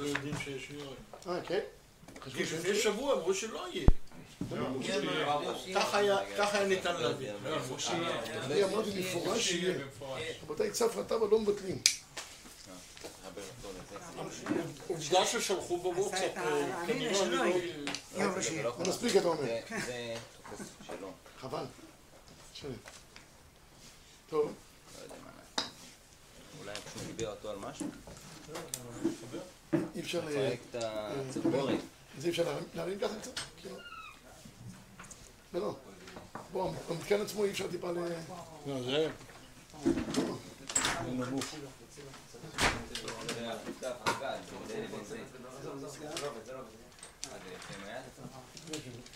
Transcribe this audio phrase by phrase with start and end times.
[0.00, 0.96] לא יודעים שיש יורד.
[1.26, 1.60] אה, כן?
[2.34, 3.86] כי לפני שבוע אמרו שלא יהיה.
[5.74, 5.98] ככה
[6.58, 7.34] היה ניתן להבין.
[8.44, 9.78] אני אמרתי במפורש שיהיה.
[10.42, 11.82] רבותיי, צף רטבה לא מבטלים.
[14.88, 16.34] עובדה ששלחו בוואטסאפ,
[16.86, 17.36] כנראה אני
[18.62, 18.72] לא...
[18.78, 19.58] זה מספיק אתה אומר.
[19.86, 20.14] זה
[20.50, 21.12] תופס שלום.
[21.40, 21.64] חבל.
[24.30, 24.46] טוב.
[24.46, 24.50] לא.
[26.60, 27.86] אולי פשוט דיבר אותו על משהו?
[29.72, 30.20] אי אפשר...
[30.24, 31.78] לפרק את הציפורת.
[32.18, 33.40] זה אי אפשר להרים- ככה קצת?
[33.60, 33.76] כאילו.
[35.54, 35.74] לא, לא.
[36.52, 37.94] בוא, המתקן עצמו אי אפשר טיפה ל...
[38.66, 39.08] לא, זה...
[39.84, 39.90] זה
[41.08, 41.44] נמוך.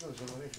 [0.01, 0.51] לא, זה לא הולך.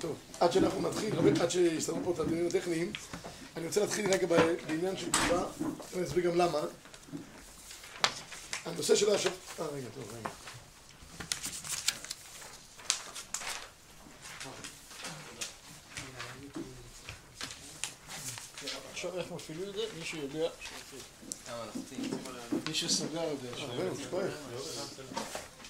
[0.00, 2.92] טוב, עד שאנחנו נתחיל, עד שיסתדרו פה את הדיונים הטכניים,
[3.56, 4.26] אני רוצה להתחיל רגע
[4.66, 5.44] בעניין של תגובה,
[5.94, 6.58] אני אסביר גם למה.
[8.64, 9.30] הנושא של השב...
[9.60, 10.28] אה, רגע, טוב, רגע.
[18.92, 19.82] עכשיו איך מפעילים את זה?
[19.98, 20.48] מי שיודע,
[22.68, 23.48] מי שסגר יודע.
[23.58, 24.30] אה, כואב.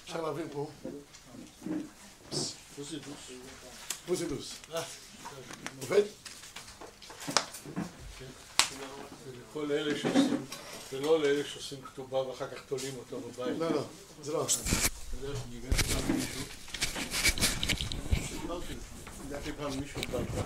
[0.03, 0.69] אפשר להעביר פה.
[4.05, 4.53] פוזיטוס.
[4.65, 4.95] פוזידוס.
[5.81, 6.03] עובד?
[9.27, 10.45] ולכל אלה שעושים,
[10.93, 13.59] ולא לאלה שעושים כתובה ואחר כך תולים אותו בבית.
[13.59, 13.83] לא, לא,
[14.21, 14.45] זה לא.
[14.45, 16.41] אתה יודע שניגשתי פעם מישהו,
[18.27, 18.73] סיפרתי,
[19.23, 20.41] ניגשתי פעם מישהו הביתה.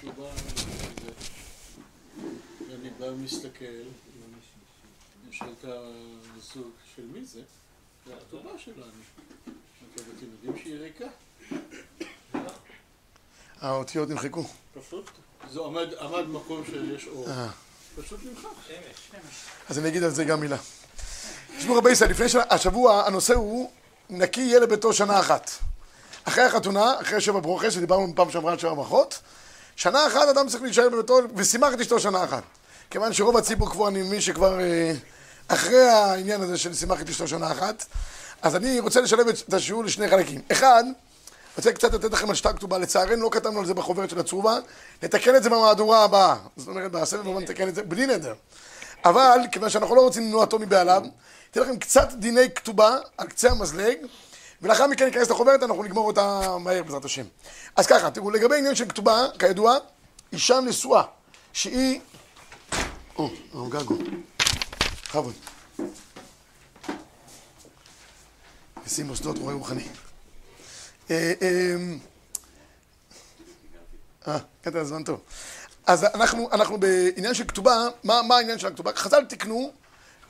[0.00, 1.10] שהוא בא, וזה,
[2.68, 3.64] ואני בא ומסתכל,
[5.30, 7.42] יש את הזוג של מי זה?
[8.06, 9.02] זה הכתובה שלנו.
[9.94, 11.06] עכשיו, אתם יודעים שהיא ריקה?
[13.60, 14.44] האותיות נמחקו.
[14.86, 15.10] פשוט.
[15.52, 17.28] זה עמד, עמד מקום שיש אור.
[17.28, 17.48] אה.
[18.02, 18.48] פשוט נמחק.
[19.68, 20.56] אז אני אגיד על זה גם מילה.
[21.58, 23.70] תשמעו רבי ישראל, לפני השבוע הנושא הוא
[24.10, 25.50] נקי יהיה לביתו שנה אחת.
[26.24, 29.20] אחרי החתונה, אחרי שבע ברוכס, שדיברנו פעם שעברה על שבע ברכות,
[29.76, 32.42] שנה אחת אדם צריך להישאר בביתו ושימח את אשתו שנה אחת.
[32.90, 34.92] כיוון שרוב הציבור כבר, אני מבין שכבר אה,
[35.48, 37.84] אחרי העניין הזה של שימח את אשתו שנה אחת,
[38.42, 40.40] אז אני רוצה לשלב את השיעור לשני חלקים.
[40.52, 40.84] אחד,
[41.60, 44.58] רוצה קצת לתת לכם על שטר כתובה, לצערנו לא כתבנו על זה בחוברת של הצרובה,
[45.02, 46.36] נתקן את זה במהדורה הבאה.
[46.56, 48.34] זאת אומרת, בסבב הבא נתקן את זה בלי נדר.
[49.04, 51.02] אבל, כיוון שאנחנו לא רוצים למנוע אותו מבעליו,
[51.50, 53.96] אתן לכם קצת דיני כתובה על קצה המזלג,
[54.62, 57.24] ולאחר מכן ניכנס לחוברת, אנחנו נגמור אותה מהר בעזרת השם.
[57.76, 59.76] אז ככה, תראו, לגבי עניין של כתובה, כידוע,
[60.32, 61.02] אישה נשואה,
[61.52, 62.00] שהיא...
[63.18, 63.30] או,
[63.68, 63.94] גגו.
[65.08, 65.34] בכבוד.
[68.86, 69.88] נשיא מוסדות רואה רוחני.
[71.10, 71.74] אה, אה,
[74.28, 75.20] אה, קטע זמן טוב.
[75.86, 78.90] אז אנחנו, אנחנו בעניין של כתובה, מה, מה העניין של הכתובה?
[78.96, 79.70] חז"ל תיקנו, אני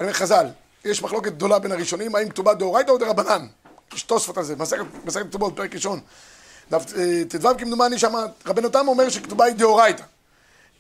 [0.01, 0.47] אומר חז"ל,
[0.85, 3.47] יש מחלוקת גדולה בין הראשונים, האם כתובה דאורייתא או דרבנן?
[3.95, 6.01] יש תוספות על זה, מסכת כתובות, פרק ראשון.
[6.73, 6.79] אה,
[7.29, 8.15] ט"ו כמדומני שם,
[8.47, 10.05] רבנו תם אומר שכתובה היא דאורייתא.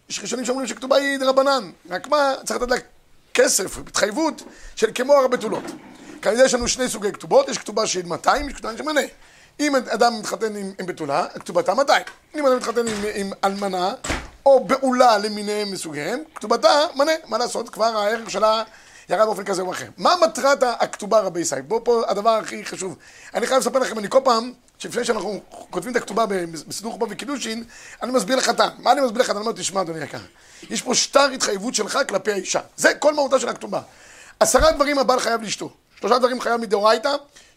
[0.08, 2.76] יש ראשונים שאומרים שכתובה היא דרבנן, רק מה, צריך לתת לה
[3.34, 4.42] כסף, התחייבות
[4.76, 5.64] של כמו הר בתולות.
[6.22, 9.00] כנראה יש לנו שני סוגי כתובות, יש כתובה של 200, יש כתובה של מנה.
[9.60, 12.02] אם אדם מתחתן עם, עם בתולה, כתובתה 200.
[12.34, 13.94] אם אדם מתחתן עם, עם אלמנה,
[14.46, 17.12] או בעולה למיניהם מסוגיהם, כתובתה מנה.
[17.26, 17.68] מה לעשות?
[17.68, 18.62] כבר הערך שלה
[19.08, 19.86] ירד באופן כזה או אחר.
[19.96, 21.62] מה מטרת הכתובה רבי ישראל?
[21.62, 22.96] בואו פה הדבר הכי חשוב.
[23.34, 26.26] אני חייב לספר לכם, אני כל פעם, שלפני שאנחנו כותבים את הכתובה
[26.66, 27.64] בסידור חובה וקידושין,
[28.02, 28.68] אני מסביר לך אתה.
[28.78, 29.30] מה אני מסביר לך?
[29.30, 30.18] אני אומר, תשמע אדוני יקר,
[30.70, 32.60] יש פה שטר התחייבות שלך כלפי האישה.
[32.76, 33.80] זה כל מהותה של הכתובה.
[34.40, 35.70] עשרה דברים הבעל חייב לאשתו.
[36.00, 37.10] שלושה דברים חייב מדאורייתא,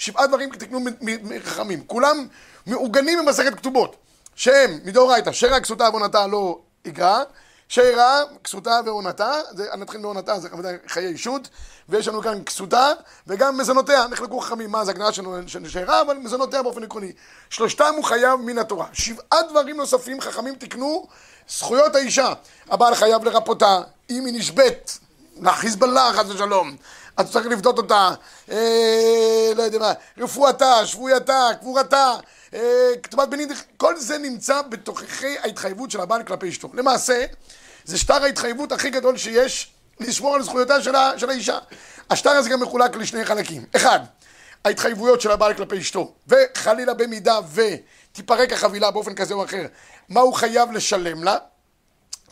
[0.04, 1.84] שבעה דברים תקנו מחכמים.
[1.88, 2.28] כולם
[2.66, 3.96] מעוגנים במסכת כתובות,
[4.36, 7.24] שהם מדאורייתא, שרע כסותה ועונתה לא יגרע,
[7.70, 10.50] שרע כסותה ועונתה, זה, נתחיל מעונתה, זה
[10.88, 11.50] חיי אישות,
[11.90, 12.92] ויש לנו כאן כסותה,
[13.28, 15.14] וגם מזונותיה, נחלקו חכמים, מה זה הגדרה
[15.48, 17.12] של שרע, אבל מזונותיה באופן עקרוני.
[17.50, 18.86] שלושתם הוא חייב מן התורה.
[18.94, 21.08] שבעה דברים נוספים חכמים תקנו
[21.50, 22.34] זכויות האישה.
[22.70, 25.00] הבעל חייב לרפותה, אם היא נשבית,
[25.42, 26.76] לחיזבאללה חס ושלום.
[27.18, 28.12] אז צריך לבדות אותה,
[28.52, 32.14] אה, לא יודע מה, רפואתה, שבוייתה, קבורתה,
[32.54, 36.70] אה, כתובת בנין, כל זה נמצא בתוככי ההתחייבות של הבעל כלפי אשתו.
[36.74, 37.26] למעשה,
[37.86, 41.58] זה שטר ההתחייבות הכי גדול שיש לשמור על זכויותיה של, ה, של האישה.
[42.10, 43.66] השטר הזה גם מחולק לשני חלקים.
[43.76, 44.00] אחד,
[44.66, 49.66] ההתחייבויות של הבעל כלפי אשתו, וחלילה במידה ותיפרק החבילה באופן כזה או אחר,
[50.10, 51.38] מה הוא חייב לשלם לה,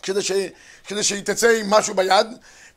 [0.04, 0.32] כדי, ש,
[0.88, 2.28] כדי שהיא תצא עם משהו ביד.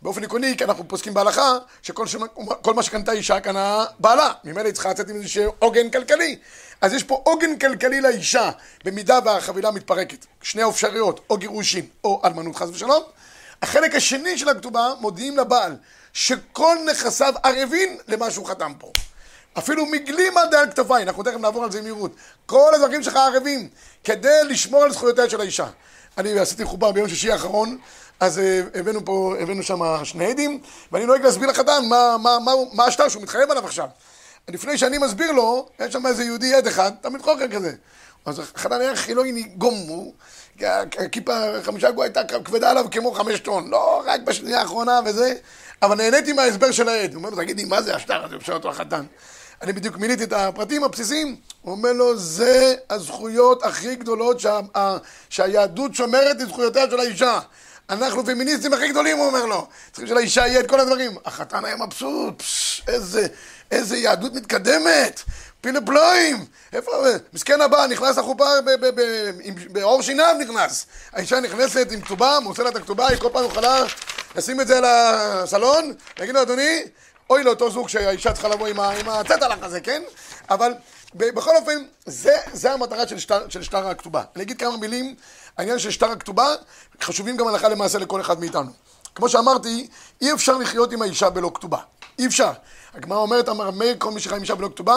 [0.04, 4.32] באופן עקרוני, כי אנחנו פוסקים בהלכה, שכל מה שקנתה אישה קנה בעלה.
[4.44, 6.38] ממילא היא צריכה לצאת עם איזשהו עוגן כלכלי.
[6.80, 8.50] אז יש פה עוגן כלכלי לאישה,
[8.84, 10.26] במידה והחבילה מתפרקת.
[10.42, 13.02] שני אפשרויות, או גירושין או אלמנות חס ושלום.
[13.62, 15.76] החלק השני של הכתובה, מודיעים לבעל
[16.12, 18.92] שכל נכסיו ערבים למה שהוא חתם פה.
[19.58, 20.68] אפילו מגלים עד על
[21.02, 22.14] אנחנו תכף נעבור על זה במהירות.
[22.46, 23.68] כל הדברים שלך ערבים,
[24.04, 25.66] כדי לשמור על זכויותיה של האישה.
[26.18, 27.78] אני עשיתי חופה ביום שישי האחרון,
[28.20, 30.60] אז אה, הבאנו פה, הבאנו שם שני עדים,
[30.92, 33.88] ואני נוהג להסביר לחתן מה, מה, מה, מה השטר שהוא מתחייב עליו עכשיו.
[34.48, 37.72] לפני שאני מסביר לו, יש שם איזה יהודי עד אחד, תמיד חוכר כזה.
[38.24, 40.12] אז החתן היה חילוני גומו,
[40.98, 41.32] הכיפה
[41.62, 45.34] חמישה גויה הייתה כבדה עליו כמו חמש טון, לא רק בשנייה האחרונה וזה,
[45.82, 47.14] אבל נהניתי מההסבר של העד.
[47.14, 48.36] הוא אומר לו, תגידי, מה זה השטר הזה?
[48.40, 49.04] שואל אותו החתן.
[49.62, 54.60] אני בדיוק מיניתי את הפרטים הבסיסיים, הוא אומר לו, זה הזכויות הכי גדולות שה,
[55.28, 57.40] שהיהדות שומרת את זכויותיה של האישה.
[57.90, 59.66] אנחנו פמיניסטים הכי גדולים, הוא אומר לו.
[59.92, 61.16] צריכים שלאישה יהיה את כל הדברים.
[61.24, 62.42] החתן היה מבסוט,
[62.88, 63.26] איזה,
[63.70, 65.20] איזה יהדות מתקדמת.
[65.60, 66.44] פילה פלואים.
[66.72, 66.92] איפה,
[67.32, 68.44] מסכן הבא, נכנס לחופה
[69.70, 70.86] בעור שיניו נכנס.
[71.12, 73.82] האישה נכנסת עם כתובה, מוסר לה את הכתובה, היא כל פעם יכולה
[74.36, 76.82] לשים את זה על הסלון, להגיד לו, אדוני,
[77.30, 80.02] אוי לאותו זוג שהאישה צריכה לבוא עם הצטלח הזה, כן?
[80.50, 80.72] אבל
[81.14, 84.22] בכל אופן, זה, זה המטרה של שטר, של שטר הכתובה.
[84.36, 85.14] אני אגיד כמה מילים,
[85.58, 86.46] העניין של שטר הכתובה,
[87.02, 88.70] חשובים גם הלכה למעשה לכל אחד מאיתנו.
[89.14, 89.88] כמו שאמרתי,
[90.20, 91.78] אי אפשר לחיות עם האישה בלא כתובה.
[92.18, 92.52] אי אפשר.
[92.94, 94.96] הגמרא אומרת, אמר מאיר, כל מי שחי עם אישה בלא כתובה,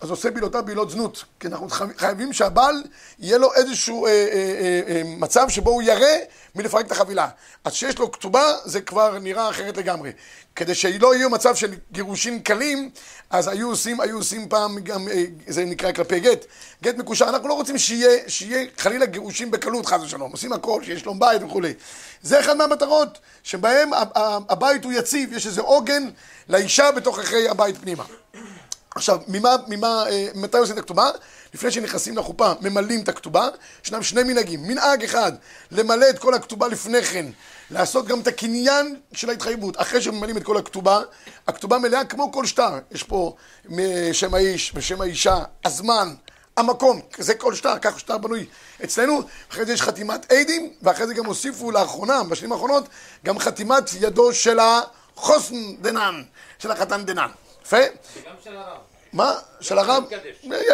[0.00, 1.24] אז עושה בילותיו בילות זנות.
[1.40, 2.82] כי אנחנו חייבים שהבעל,
[3.18, 6.16] יהיה לו איזשהו אה, אה, אה, אה, מצב שבו הוא ירא
[6.54, 7.28] מלפרק את החבילה.
[7.64, 10.12] אז כשיש לו כתובה, זה כבר נראה אחרת לגמרי.
[10.58, 12.90] כדי שלא יהיה מצב של גירושין קלים,
[13.30, 16.44] אז היו עושים, היו עושים פעם גם, אה, זה נקרא כלפי גט,
[16.82, 21.00] גט מקושר, אנחנו לא רוצים שיהיה, שיהיה חלילה גירושין בקלות חס ושלום, עושים הכל, שיש
[21.00, 21.74] שלום בית וכולי.
[22.22, 23.90] זה אחד מהמטרות, שבהם
[24.48, 26.08] הבית הוא יציב, יש איזה עוגן
[26.48, 28.04] לאישה בתוך אחרי הבית פנימה.
[28.94, 31.10] עכשיו, ממה, ממה, אה, מתי עושים את הכתובה?
[31.54, 33.48] לפני שנכנסים לחופה, ממלאים את הכתובה.
[33.84, 34.62] ישנם שני מנהגים.
[34.62, 35.32] מנהג אחד,
[35.70, 37.26] למלא את כל הכתובה לפני כן,
[37.70, 39.80] לעשות גם את הקניין של ההתחייבות.
[39.80, 41.00] אחרי שממלאים את כל הכתובה,
[41.46, 42.78] הכתובה מלאה כמו כל שטר.
[42.90, 43.36] יש פה
[44.12, 46.14] שם האיש ושם האישה, הזמן,
[46.56, 48.46] המקום, זה כל שטר, ככה שטר בנוי
[48.84, 49.22] אצלנו.
[49.50, 52.88] אחרי זה יש חתימת עדים, ואחרי זה גם הוסיפו לאחרונה, בשנים האחרונות,
[53.24, 54.58] גם חתימת ידו של
[55.18, 56.22] החוסן דנן,
[56.58, 57.28] של החתן דנן.
[57.64, 57.76] יפה?
[58.16, 58.78] וגם של הרב.
[59.12, 59.34] מה?
[59.60, 60.04] של הרב?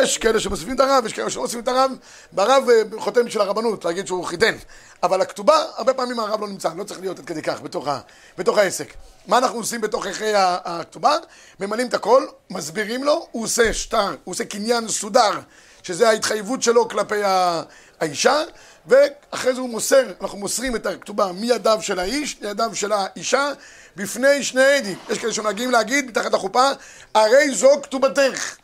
[0.02, 1.90] יש כאלה שמוסיפים את הרב, יש כאלה שלא מוסיפים את הרב,
[2.32, 4.54] והרב אה, חותם של הרבנות, להגיד שהוא חיתן.
[5.02, 8.00] אבל הכתובה, הרבה פעמים הרב לא נמצא, לא צריך להיות עד כדי כך בתוך, ה,
[8.38, 8.94] בתוך העסק.
[9.26, 11.16] מה אנחנו עושים בתוך אחרי הכתובה?
[11.60, 15.40] ממלאים את הכל, מסבירים לו, הוא עושה שטר, הוא עושה קניין סודר,
[15.82, 17.20] שזה ההתחייבות שלו כלפי
[18.00, 18.42] האישה,
[18.86, 23.50] ואחרי זה הוא מוסר, אנחנו מוסרים את הכתובה מידיו של האיש לידיו של האישה
[23.96, 24.98] בפני שני עדים.
[25.10, 26.70] יש כאלה שנוהגים להגיד מתחת לחופה,
[27.14, 28.56] הרי זו כתובתך.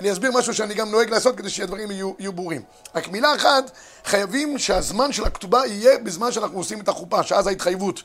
[0.00, 2.62] אני אסביר משהו שאני גם נוהג לעשות כדי שהדברים יהיו, יהיו ברורים.
[2.94, 3.70] רק מילה אחת,
[4.04, 8.02] חייבים שהזמן של הכתובה יהיה בזמן שאנחנו עושים את החופה, שאז ההתחייבות.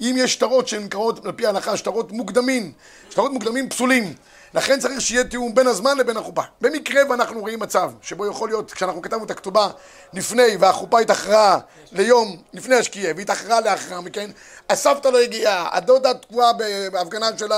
[0.00, 2.72] אם יש שטרות שהן נקראות על פי ההלכה שטרות מוקדמים,
[3.10, 4.14] שטרות מוקדמים פסולים,
[4.54, 6.42] לכן צריך שיהיה תיאום בין הזמן לבין החופה.
[6.60, 9.68] במקרה ואנחנו רואים מצב שבו יכול להיות, כשאנחנו כתבנו את הכתובה
[10.12, 11.58] לפני והחופה התאחרה
[11.92, 14.30] ליום לפני השקיעה והתאחרה לאחר מכן,
[14.70, 16.52] הסבתא לא הגיעה, הדודה תקועה
[16.92, 17.52] בהפגנה של,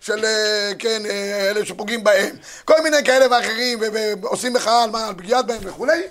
[0.00, 3.78] של אה, כן, אה, אלה שפוגעים בהם, כל מיני כאלה ואחרים
[4.22, 6.02] ועושים מחאה על, על פגיעת בהם וכולי,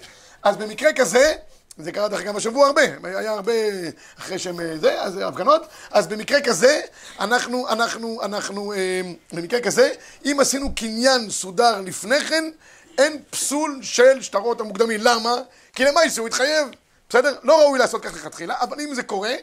[0.43, 1.33] אז במקרה כזה
[1.79, 3.51] זה קרה דרך אגב השבוע הרבה, היה הרבה
[4.19, 6.81] אחרי שהם אה, זה, אז הפגנות, אז במקרה כזה,
[7.19, 9.01] אנחנו, אנחנו, אנחנו, אה,
[9.33, 9.91] במקרה כזה,
[10.25, 12.43] אם עשינו קניין סודר לפני כן,
[12.97, 14.99] אין פסול של שטרות המוקדמים.
[15.03, 15.35] למה?
[15.73, 16.67] כי למעשה הוא התחייב,
[17.09, 17.35] בסדר?
[17.43, 19.33] לא ראוי לעשות כך לכתחילה, אבל אם זה קורה,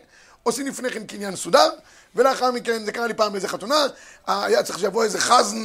[0.42, 1.70] עושים לפני כן קניין סודר,
[2.14, 3.86] ולאחר מכן, זה קרה לי פעם באיזה חתונה,
[4.26, 5.56] היה צריך שיבוא איזה חזן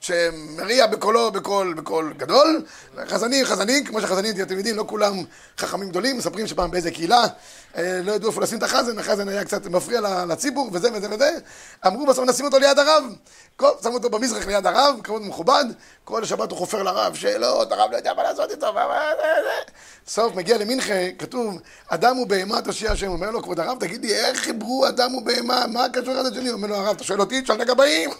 [0.00, 2.62] שמריע בקולו בקול, בקול גדול,
[3.08, 5.24] חזנים, חזנים, כמו שחזנים, אתם יודעים, לא כולם
[5.58, 7.24] חכמים גדולים, מספרים שפעם באיזה קהילה,
[7.76, 11.30] אה, לא ידעו איפה לשים את החזן, החזן היה קצת מפריע לציבור, וזה וזה וזה,
[11.86, 13.04] אמרו בסוף נשים אותו ליד הרב,
[13.82, 15.64] שמו אותו במזרח ליד הרב, כבוד מכובד,
[16.04, 18.74] כל השבת הוא חופר לרב, שאלות, הרב לא יודע מה לעשות איתו,
[20.08, 24.38] סוף, מגיע למנחה, כתוב, אדם ובהמה תושיע השם, אומר לו, כבוד הרב, תגיד לי, איך
[24.38, 26.50] חיברו אדם ובהמה, מה הקשור אחד לשני?
[26.50, 28.10] אומר לו, הרב, אתה שואל אותי, תשאל את הגבאים.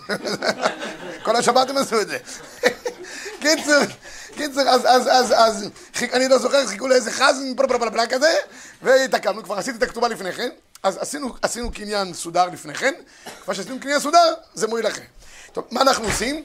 [1.25, 2.19] כל השבת עשו את זה.
[3.41, 3.81] קיצר,
[4.37, 5.69] קיצר, אז, אז, אז, אז,
[6.13, 8.35] אני לא זוכר, חיכו לאיזה חזן, פלפלפלפלה כזה,
[8.83, 10.49] והתעכבנו, כבר עשיתי את הכתובה לפני כן,
[10.83, 12.95] אז עשינו, עשינו קניין סודר לפני כן,
[13.45, 15.03] כבר שעשינו קניין סודר, זה מועיל לכם.
[15.53, 16.45] טוב, מה אנחנו עושים?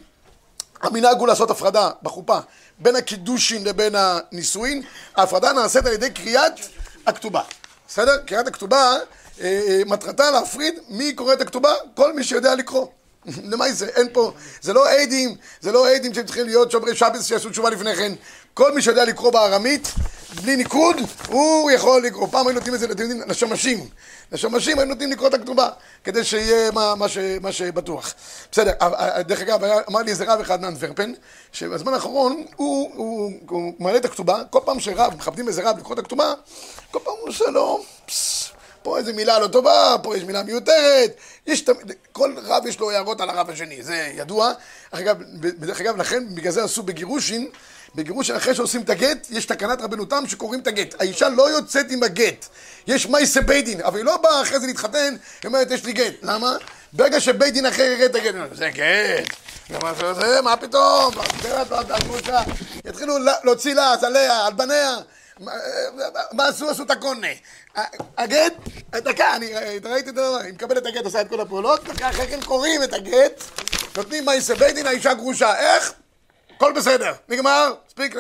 [0.82, 2.40] המנהג הוא לעשות הפרדה בחופה
[2.80, 4.82] בין הקידושין לבין הנישואין,
[5.16, 6.54] ההפרדה נעשית על ידי קריאת
[7.06, 7.42] הכתובה.
[7.88, 8.18] בסדר?
[8.26, 8.96] קריאת הכתובה,
[9.42, 11.74] אה, אה, מטרתה להפריד מי קורא את הכתובה?
[11.96, 12.88] כל מי שיודע לקרוא.
[13.52, 13.86] למה זה?
[13.86, 17.70] אין פה, זה לא עדים, זה לא עדים שהם צריכים להיות שומרי שבס שיעשו תשובה
[17.70, 18.14] לפני כן.
[18.54, 19.94] כל מי שיודע לקרוא בארמית,
[20.42, 20.96] בלי ניקוד,
[21.28, 22.28] הוא יכול לקרוא.
[22.28, 23.88] פעם היו נותנים את זה לתלמידים, לשמשים.
[24.32, 25.70] לשמשים היו נותנים לקרוא את הכתובה,
[26.04, 28.14] כדי שיהיה מה, מה, ש, מה שבטוח.
[28.52, 31.14] בסדר, אה, דרך אגב, אמר לי איזה רב אחד מאנטוורפן,
[31.52, 35.94] שבזמן האחרון הוא, הוא, הוא מעלה את הכתובה, כל פעם שרב, מכבדים איזה רב לקרוא
[35.94, 36.34] את הכתובה,
[36.92, 38.53] כל פעם הוא עושה לו, פסס.
[38.84, 41.16] פה איזה מילה לא טובה, פה יש מילה מיותרת,
[41.48, 44.52] יש תמיד, כל רב יש לו הערות על הרב השני, זה ידוע.
[44.92, 47.50] אגב, בדרך אגב, לכן, בגלל זה עשו בגירושין,
[47.96, 51.02] בגירושין אחרי שעושים את הגט, יש תקנת רבנותם שקוראים את הגט.
[51.02, 52.46] האישה לא יוצאת עם הגט,
[52.88, 55.94] יש מייסה בית דין, אבל היא לא באה אחרי זה להתחתן, היא אומרת, יש לי
[55.94, 56.14] גט.
[56.22, 56.56] למה?
[56.94, 59.36] ברגע שבית דין אחר יראה את הגט, זה גט.
[60.44, 61.14] מה פתאום?
[62.86, 64.96] יתחילו להוציא לה, עליה, על בניה.
[66.32, 66.70] מה עשו?
[66.70, 67.28] עשו את הקונה.
[68.18, 68.54] הגט,
[68.92, 72.28] דקה, אני ראיתי את הדבר, היא מקבלת את הגט, עושה את כל הפעולות, דקה אחרי
[72.28, 73.44] כן קוראים את הגט,
[73.98, 75.60] נותנים מייסה בית דין, האישה גרושה.
[75.60, 75.94] איך?
[76.56, 78.16] הכל בסדר, נגמר, מספיק,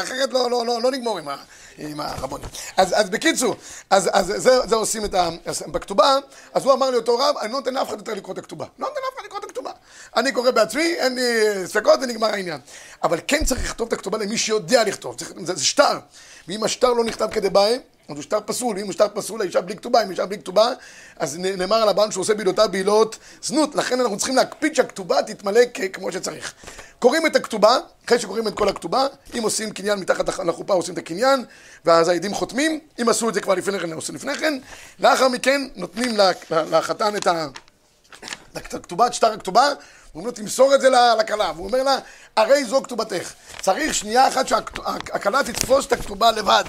[0.00, 1.28] אחרת לא, לא, לא, לא נגמור עם,
[1.78, 2.48] עם הרבונים.
[2.76, 3.56] אז, אז בקיצור,
[3.90, 5.28] אז, אז זה, זה עושים את ה...
[5.66, 6.16] בכתובה,
[6.54, 8.64] אז הוא אמר לי אותו רב, אני לא נותן לאף אחד יותר לקרוא את הכתובה.
[8.78, 9.70] לא נותן לאף אחד לקרוא את הכתובה.
[10.16, 11.22] אני קורא בעצמי, אין לי
[11.66, 12.60] ספקות ונגמר העניין.
[13.02, 15.98] אבל כן צריך לכתוב את הכתובה למי שיודע לכתוב, צריך, זה, זה שטר.
[16.48, 19.76] ואם השטר לא נכתב כדבעי, אז הוא שטר פסול, אם הוא שטר פסול, האישה בלי
[19.76, 20.72] כתובה, אם האישה בלי כתובה,
[21.16, 25.60] אז נאמר על הבעל שהוא עושה בעילותיו בעילות זנות, לכן אנחנו צריכים להקפיד שהכתובה תתמלא
[25.92, 26.54] כמו שצריך.
[26.98, 29.06] קוראים את הכתובה, אחרי שקוראים את כל הכתובה,
[29.38, 31.44] אם עושים קניין מתחת לחופה עושים את הקניין,
[31.84, 34.58] ואז העדים חותמים, אם עשו את זה כבר לפני כן, עושים לפני כן,
[34.98, 36.16] לאחר מכן נותנים
[36.50, 37.26] לחתן את
[38.74, 39.72] הכתובה, את שטר הכתובה,
[40.16, 41.98] אומרים לו, תמסור את זה לכלה, והוא אומר לה,
[42.36, 43.32] הרי זו כתובתך.
[43.60, 46.64] צריך שנייה אחת שהכלה תתפוס את הכתובה לבד.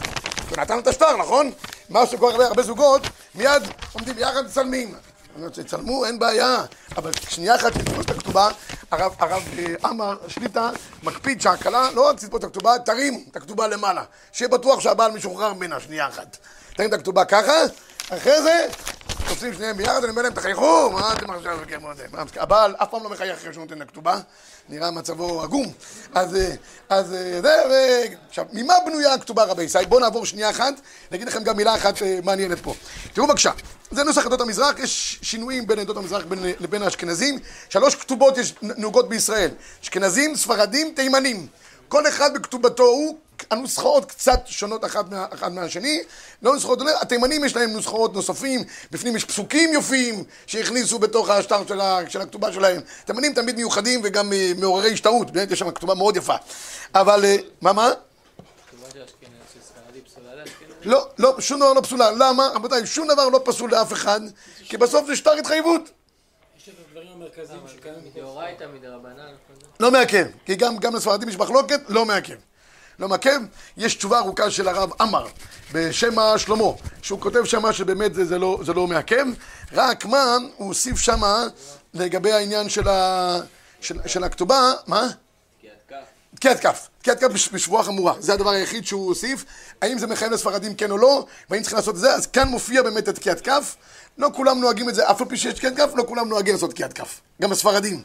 [0.52, 1.52] ונתן את השטר, נכון?
[1.90, 3.02] מה שקורה הרבה, זוגות,
[3.36, 3.64] מיד
[3.94, 4.96] עומדים ביחד מצלמים.
[5.54, 6.64] תצלמו, אין בעיה,
[6.98, 8.50] אבל שנייה אחת תתפוס את הכתובה,
[8.92, 10.70] הרב, הרב אה, עמר שליטה
[11.04, 14.04] מקפיד שהכלה לא רק תתפוס את הכתובה, תרים את הכתובה למעלה.
[14.32, 16.38] שיהיה בטוח שהבעל משוחרר ממנה, שנייה אחת.
[16.76, 17.54] תרים את הכתובה ככה,
[18.10, 18.68] אחרי זה
[19.28, 21.60] תופסים שניהם ביחד, אני אומר להם, תחייכו, מה אתם עכשיו
[21.96, 22.06] זה?
[22.36, 24.20] הבעל אף פעם לא מחייך אחרי שהוא נותן לכתובה,
[24.70, 25.74] נראה מצבו עגום.
[26.14, 26.38] אז
[26.92, 27.74] אה, זה, ו...
[28.30, 29.86] עכשיו, ממה בנויה הכתובה רבי ישראל?
[29.86, 30.74] בואו נעבור שנייה אחת,
[31.12, 32.74] נגיד לכם גם מילה אחת אה, מעניינת פה.
[33.14, 33.52] תראו בבקשה,
[33.92, 36.24] זה נוסח עדות המזרח, יש שינויים בין עדות המזרח
[36.60, 37.40] לבין האשכנזים.
[37.70, 39.50] שלוש כתובות יש נהוגות בישראל,
[39.84, 41.48] אשכנזים, ספרדים, תימנים.
[41.88, 43.18] כל אחד בכתובתו הוא
[43.52, 46.02] הנוסחאות קצת שונות אחת, מה, אחת מהשני,
[46.42, 51.82] לא נוסחאות, התימנים יש להם נוסחאות נוספים, בפנים יש פסוקים יופים שהכניסו בתוך השטר של,
[51.82, 52.82] ה, של הכתובה שלהם.
[53.06, 56.36] תימנים תמיד מיוחדים וגם אה, מעוררי השתאות, באמת יש שם כתובה מאוד יפה.
[56.96, 57.92] אבל, אה, מה, מה?
[60.88, 62.12] לא, לא, שום דבר לא פסולה.
[62.12, 62.48] למה?
[62.56, 64.22] רבותיי, שום דבר לא פסול לאף אחד,
[64.64, 65.82] כי בסוף זה שטר התחייבות.
[66.58, 68.02] יש את הדברים המרכזיים שקיימים.
[68.16, 69.34] מדאורייתא, מדרבנן.
[69.80, 72.36] לא מעכב, כי גם לספרדים יש מחלוקת, לא מעכב.
[73.00, 73.40] לא מעכב,
[73.78, 75.28] יש תשובה ארוכה של הרב עמר
[75.72, 76.64] בשם שלמה,
[77.02, 79.26] שהוא כותב שמה שבאמת זה, זה, לא, זה לא מעכב,
[79.74, 81.44] רק מה, הוא הוסיף שמה
[81.94, 83.38] לגבי העניין של, ה,
[83.82, 85.08] של, של הכתובה, מה?
[86.36, 89.46] תקיעת כף, תקיעת כף בשבועה חמורה, זה הדבר היחיד שהוא הוסיף,
[89.82, 92.82] האם זה מחייב לספרדים כן או לא, והאם צריכים לעשות את זה, אז כאן מופיע
[92.82, 93.76] באמת את תקיעת כף,
[94.18, 96.72] לא כולם נוהגים את זה, אף על פי שיש תקיעת כף, לא כולם נוהגים לעשות
[96.72, 98.04] תקיעת כף, גם הספרדים.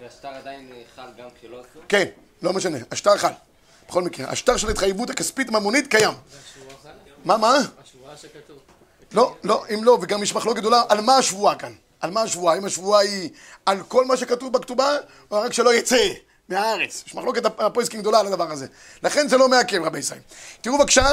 [0.00, 1.80] והשטר עדיין חל גם כשלא עשו?
[1.88, 2.04] כן,
[2.42, 3.32] לא משנה, השטר חל.
[3.88, 6.14] בכל מקרה, השטר של ההתחייבות הכספית ממונית קיים.
[7.24, 7.58] מה, מה?
[7.84, 8.58] השבועה שכתוב.
[9.12, 11.72] לא, לא, אם לא, וגם יש מחלוקת גדולה על מה השבועה כאן.
[12.00, 12.54] על מה השבועה?
[12.54, 13.30] האם השבועה היא
[13.66, 14.96] על כל מה שכתוב בכתובה,
[15.30, 16.08] או רק שלא יצא
[16.48, 17.02] מהארץ?
[17.06, 18.66] יש מחלוקת הפויסקין גדולה על הדבר הזה.
[19.02, 20.18] לכן זה לא מעכב, רבי ישראל.
[20.60, 21.12] תראו בבקשה,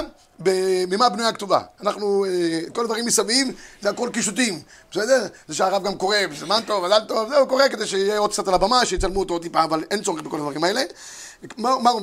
[0.87, 1.61] ממה בנויה הכתובה.
[1.81, 3.47] אנחנו, אה, כל הדברים מסביב,
[3.81, 4.61] זה הכל קישוטים,
[4.91, 5.27] בסדר?
[5.47, 8.53] זה שהרב גם קורא, בזמן טוב, מזל טוב, זהו, קורא כדי שיהיה עוד קצת על
[8.53, 10.81] הבמה, שיצלמו אותו עוד טיפה, אבל אין צורך בכל הדברים האלה.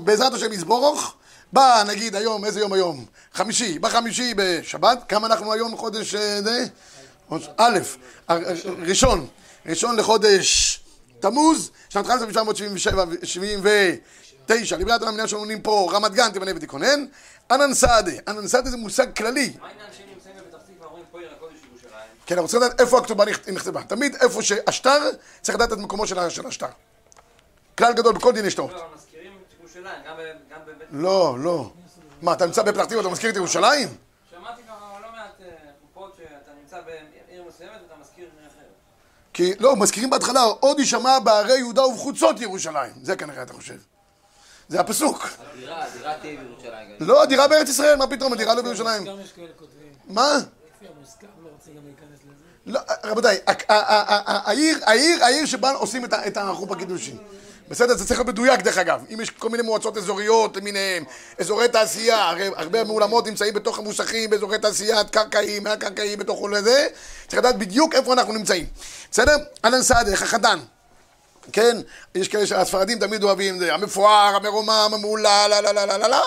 [0.04, 1.14] בעזרת השם יזבורך,
[1.52, 3.04] בא נגיד היום, איזה יום היום?
[3.34, 6.64] חמישי, בחמישי בשבת, כמה אנחנו היום חודש אה, זה?
[7.56, 7.78] א',
[8.86, 9.26] ראשון,
[9.66, 10.80] ראשון לחודש
[11.20, 17.04] תמוז, שנת 1979, לבריאת המדינה שלנו פה, רמת גן, תמנה ותיכונן,
[17.50, 19.52] ענן סעדה, ענן סעדה זה מושג כללי.
[19.60, 21.92] מה העניין שהם נמצאים בפתח ואומרים פה עיר הקודש ירושלים?
[22.26, 23.82] כן, אנחנו צריכים לדעת איפה הכתובה נכתבה.
[23.82, 26.66] תמיד איפה שהשטר, צריך לדעת את מקומו של השטר.
[27.78, 28.72] כלל גדול בכל דיני שטרות.
[28.72, 28.84] לא,
[29.78, 30.88] מזכירים את ירושלים, גם בבית...
[30.90, 31.70] לא, לא.
[32.22, 33.88] מה, אתה נמצא בפתח תקווה, אתה מזכיר את ירושלים?
[34.30, 35.40] שמעתי ככה לא מעט
[35.80, 38.72] חופות שאתה נמצא בעיר מסוימת ואתה מזכיר עיר אחרת.
[39.32, 42.92] כי, לא, מזכירים בהתחלה, עוד יישמע בערי יהודה ובחוצות ירושלים.
[43.02, 43.76] זה כנראה אתה חושב.
[44.68, 45.28] זה הפסוק.
[45.52, 46.96] הדירה, הדירה תהיה בירושלים.
[47.00, 49.04] לא, הדירה בארץ ישראל, מה פתאום, הדירה לא בירושלים.
[50.04, 50.38] מה?
[52.66, 57.18] לא, רבותיי, העיר, העיר, העיר שבה עושים את החופה קידושין.
[57.68, 57.96] בסדר?
[57.96, 59.04] זה צריך להיות מדויק דרך אגב.
[59.14, 61.04] אם יש כל מיני מועצות אזוריות למיניהם,
[61.38, 66.86] אזורי תעשייה, הרי הרבה מאולמות נמצאים בתוך המוסכים, באזורי תעשייה, קרקעיים, מהקרקעיים, בתוך כל זה,
[67.28, 68.66] צריך לדעת בדיוק איפה אנחנו נמצאים.
[69.10, 69.36] בסדר?
[69.64, 70.58] אהלן סעדך, החתן.
[71.52, 71.76] כן?
[72.14, 76.20] יש כאלה שהספרדים תמיד אוהבים, המפואר, המרומם, המהולל, לה לה לה לה לה לה,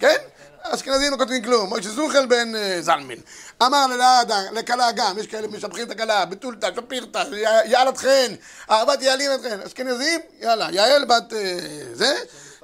[0.00, 0.16] כן?
[0.64, 3.18] האשכנזים לא כותבים כלום, מוישה זוחל בן אה, זלמין.
[3.62, 7.24] אמר ללעדה, לכלה גם, יש כאלה משבחים את הכלה, בתולתא, שפירתא,
[7.64, 8.34] יעלת חן,
[8.70, 9.60] אהבת יעלים את חן.
[9.60, 11.58] אשכנזים, יאללה, יעל בת אה,
[11.92, 12.16] זה,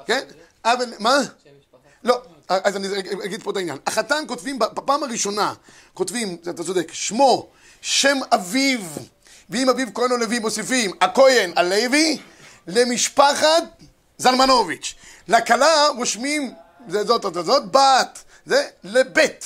[0.06, 0.20] כן?
[0.64, 1.18] אבל, מה?
[2.04, 2.88] לא, אז אני
[3.24, 3.78] אגיד פה את העניין.
[3.86, 5.54] החתן כותבים, בפעם הראשונה,
[5.94, 7.48] כותבים, אתה צודק, שמו,
[7.80, 8.80] שם אביו,
[9.50, 12.18] ואם אביו כהן או לוי מוסיפים, הכהן הלוי,
[12.66, 13.62] למשפחת
[14.18, 14.94] זלמנוביץ'.
[15.28, 16.54] לכלה רושמים
[16.88, 19.44] זה זאת, זאת, זאת, בת, זה לבית.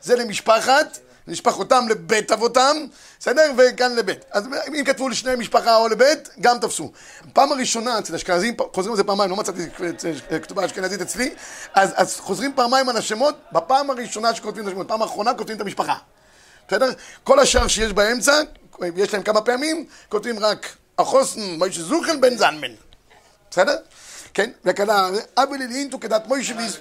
[0.00, 2.76] זה למשפחת, למשפחותם לבית אבותם,
[3.20, 3.52] בסדר?
[3.58, 4.24] וכאן לבית.
[4.30, 6.92] אז אם כתבו לשני משפחה או לבית, גם תפסו.
[7.32, 9.62] פעם הראשונה אצל אשכנזים, חוזרים על זה פעמיים, לא מצאתי
[10.42, 11.34] כתובה אשכנזית אצלי,
[11.74, 15.60] אז, אז חוזרים פעמיים על השמות, בפעם הראשונה שכותבים את השמות, פעם האחרונה כותבים את
[15.60, 15.94] המשפחה.
[16.68, 16.90] בסדר?
[17.24, 18.40] כל השאר שיש באמצע,
[18.96, 22.72] יש להם כמה פעמים, כותבים רק החוסן, מוישה זוכן בן זנמן.
[23.50, 23.76] בסדר?
[24.34, 26.78] כן, וכלה, אבי לילינטו כדת מוישה ויז...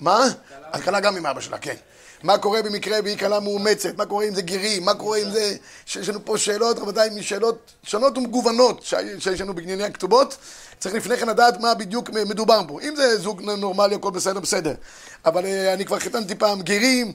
[0.00, 0.28] מה?
[0.72, 1.74] הכלה גם עם אבא שלה, כן.
[2.22, 3.96] מה קורה במקרה והיא כלה מאומצת?
[3.96, 4.84] מה קורה אם זה גירים?
[4.84, 5.56] מה קורה אם זה...
[5.86, 8.82] יש לנו פה שאלות, רבותיי, משאלות שונות ומגוונות
[9.18, 10.36] שיש לנו בענייני הכתובות.
[10.78, 12.80] צריך לפני כן לדעת מה בדיוק מדובר פה.
[12.82, 14.74] אם זה זוג נורמלי, הכל בסדר, בסדר.
[15.24, 17.12] אבל אה, אני כבר חיתנתי פעם גירים,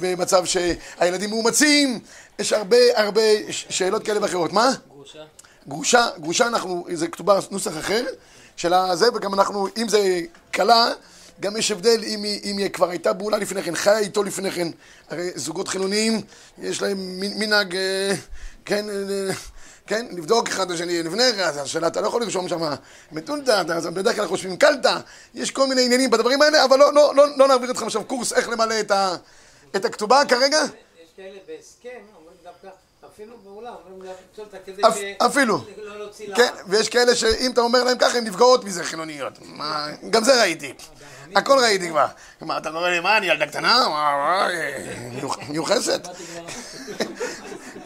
[0.00, 2.00] ומצב שהילדים מאומצים.
[2.38, 4.52] יש הרבה הרבה שאלות כאלה ואחרות.
[4.52, 4.70] מה?
[4.88, 5.24] גרושה.
[5.68, 8.04] גרושה, גרושה אנחנו, זה כתובה נוסח אחר
[8.56, 10.20] של הזה, וגם אנחנו, אם זה
[10.54, 10.92] כלה,
[11.40, 14.50] גם יש הבדל אם היא, אם היא כבר הייתה בעולה לפני כן, חיה איתו לפני
[14.50, 14.68] כן.
[15.10, 16.20] הרי זוגות חילוניים,
[16.58, 18.14] יש להם מנהג, אה,
[18.64, 19.34] כן, אה,
[19.86, 22.60] כן, לבדוק אחד לשני לפני כן, אז השאלה, אתה לא יכול לרשום שם
[23.12, 25.00] מטונטה, אתה בדרך כלל חושבים קלטה,
[25.34, 28.32] יש כל מיני עניינים בדברים האלה, אבל לא, לא, לא, לא נעביר אתכם עכשיו קורס
[28.32, 29.16] איך למלא את, ה,
[29.76, 30.58] את הכתובה כרגע.
[31.02, 32.17] יש כאלה בהסכם,
[33.18, 33.74] אפילו באולם,
[35.18, 35.60] אפילו.
[36.28, 39.38] לא כן, ויש כאלה שאם אתה אומר להם ככה, הן נפגעות מזה חילוניות.
[40.10, 40.74] גם זה ראיתי.
[41.36, 42.06] הכל ראיתי כבר.
[42.40, 43.86] מה, אתה קורא לי, מה, אני ילדה קטנה?
[45.48, 46.08] מיוחסת?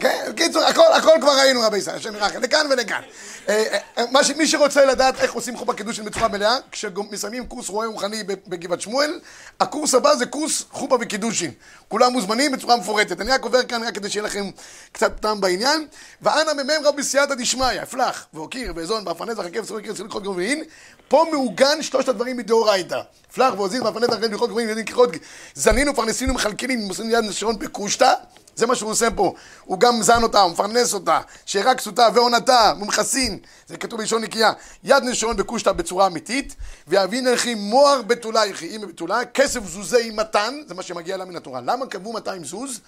[0.03, 3.01] כן, בקיצור, הכל כבר ראינו רבי ישראל, השם ירחם, לכאן ולכאן.
[3.49, 4.03] אה, אה,
[4.37, 9.19] מי שרוצה לדעת איך עושים חופה קידושין בצורה מלאה, כשמסיימים קורס רועה רוחני בגבעת שמואל,
[9.59, 11.51] הקורס הבא זה קורס חופה וקידושין.
[11.87, 13.21] כולם מוזמנים בצורה מפורטת.
[13.21, 14.49] אני רק עובר כאן רק כדי שיהיה לכם
[14.91, 15.87] קצת טעם בעניין.
[16.21, 20.63] ואנא מ"מ רבי סייעתא דשמיא, אפלח, והוקיר, ואזון, ואפנז, וחכב, וסורי קיר, סליחות גרובין.
[21.07, 23.01] פה מעוגן שלושת הדברים מדאורייתא.
[23.31, 25.09] אפלח ועוזין, ואפנז, וחכב, ודין כיחות,
[25.55, 28.13] זנין ופרנסין ומכלכלין, מוסרים יד נשרון בקושטא.
[28.55, 29.33] זה מה שהוא עושה פה.
[29.63, 34.51] הוא גם זן אותה, הוא מפרנס אותה, שאירה כסותה ועונתה, ומכסין, זה כתוב בלשון נקייה,
[34.83, 36.55] יד נשון בקושטא בצורה אמיתית,
[36.87, 41.35] ואבין לכי מוהר בתולה יחי, אם בתולה, כסף זוזי מתן, זה מה שמגיע לה מן
[41.35, 41.61] התורה.
[41.61, 42.79] למה קבעו 200 זוז?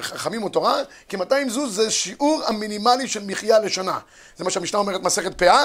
[0.00, 3.98] חכמים או תורה, כי 200 זוז זה שיעור המינימלי של מחיה לשנה.
[4.36, 5.64] זה מה שהמשנה אומרת מסכת פאה,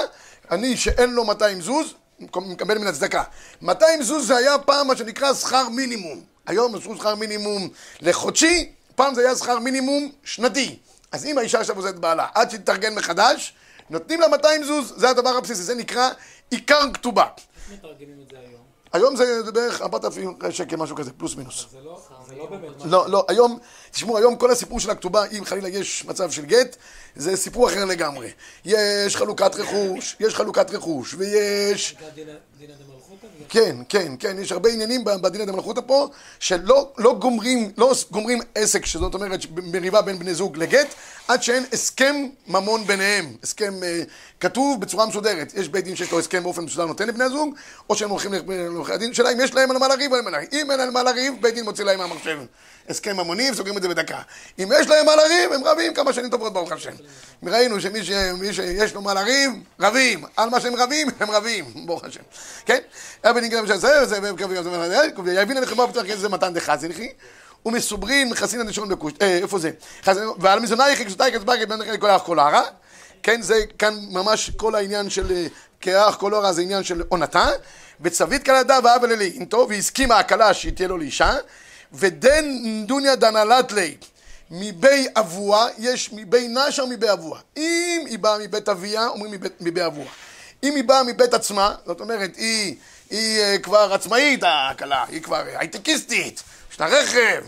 [0.50, 3.22] אני שאין לו 200 זוז, מקבל מן הצדקה.
[3.62, 6.20] 200 זוז זה היה פעם מה שנקרא שכר מינימום.
[6.46, 7.68] היום עשו שכר מינימום
[8.00, 10.78] לחודשי, פעם זה היה שכר מינימום שנתי.
[11.12, 13.54] אז אם האישה עכשיו עוזרת בעלה, עד שתתארגן מחדש,
[13.90, 16.10] נותנים לה 200 זוז, זה הדבר הבסיסי, זה נקרא
[16.50, 17.24] עיקר כתובה.
[17.24, 18.62] איך מתרגמים את זה היום?
[18.92, 21.66] היום זה בערך 4,000 שקל, משהו כזה, פלוס מינוס.
[21.72, 22.00] זה לא,
[22.36, 22.68] לא באמת...
[22.84, 23.58] לא, לא, היום,
[23.90, 26.76] תשמעו, היום כל הסיפור של הכתובה, אם חלילה יש מצב של גט,
[27.16, 28.30] זה סיפור אחר לגמרי.
[28.64, 31.96] יש חלוקת רכוש, יש חלוקת רכוש, ויש...
[33.48, 36.08] כן, כן, כן, יש הרבה עניינים בדינא דמלכותא פה,
[36.38, 39.40] שלא לא גומרים, לא גומרים עסק, שזאת אומרת
[39.72, 40.94] מריבה בין בני זוג לגט,
[41.28, 42.16] עד שאין הסכם
[42.48, 44.08] ממון ביניהם, הסכם uh,
[44.40, 45.54] כתוב בצורה מסודרת.
[45.54, 47.54] יש בית דין שיש לו הסכם באופן מסודר נותן לבני הזוג,
[47.90, 50.48] או שהם הולכים לעורכי הדין שלה, אם יש להם על מה לריב או אין לריב.
[50.52, 52.38] אם אין על מה לריב, בית דין מוציא להם מהמחשב.
[52.88, 54.18] הסכם ממוני וסוגרים את זה בדקה.
[54.58, 56.90] אם יש להם מה לריב, הם רבים כמה שנים טובות ברוך השם.
[57.42, 58.10] ראינו שמי ש...
[58.52, 60.24] שיש לו מה לריב, רבים.
[60.36, 62.20] על מה שהם רבים, הם רבים, ברוך השם.
[62.66, 62.78] כן?
[63.24, 64.18] אבן יגיד למשל זה,
[65.24, 67.12] ויבין לכם מה בטוח זה מתן דחזינכי.
[67.66, 69.12] ומסוברין מחסין הנשון בקוש...
[69.22, 69.70] אה, איפה זה?
[70.38, 71.58] ועל מזונייך יקשותייך אצבעך
[72.00, 72.62] כל האח כל הרע.
[73.22, 75.46] כן, זה כאן ממש כל העניין של
[75.80, 77.46] כאח כל זה עניין של עונתה.
[78.00, 81.34] וצווית כלדה ואב אלי אינטו, והסכימה הכלה שהיא תהיה לו לאישה.
[81.94, 82.44] ודן
[82.86, 83.96] דוניה דנלת לי
[84.50, 87.40] מבי אבוה, יש מבי נשר מבי אבוה.
[87.56, 90.06] אם היא באה מבית אביה, אומרים מבי אבוה.
[90.62, 92.76] אם היא באה מבית עצמה, זאת אומרת, היא,
[93.10, 97.44] היא uh, כבר עצמאית, הכלה, היא כבר הייטקיסטית, יש לה רכב,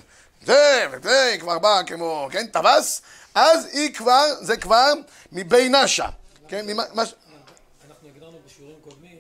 [0.47, 3.03] זה וזה, כבר בא כמו, כן, טווס,
[3.35, 4.93] אז היא כבר, זה כבר
[5.33, 6.09] מבין נשה,
[6.49, 9.17] כן, ממה, מה, אנחנו הגדרנו בשיעורים קודמים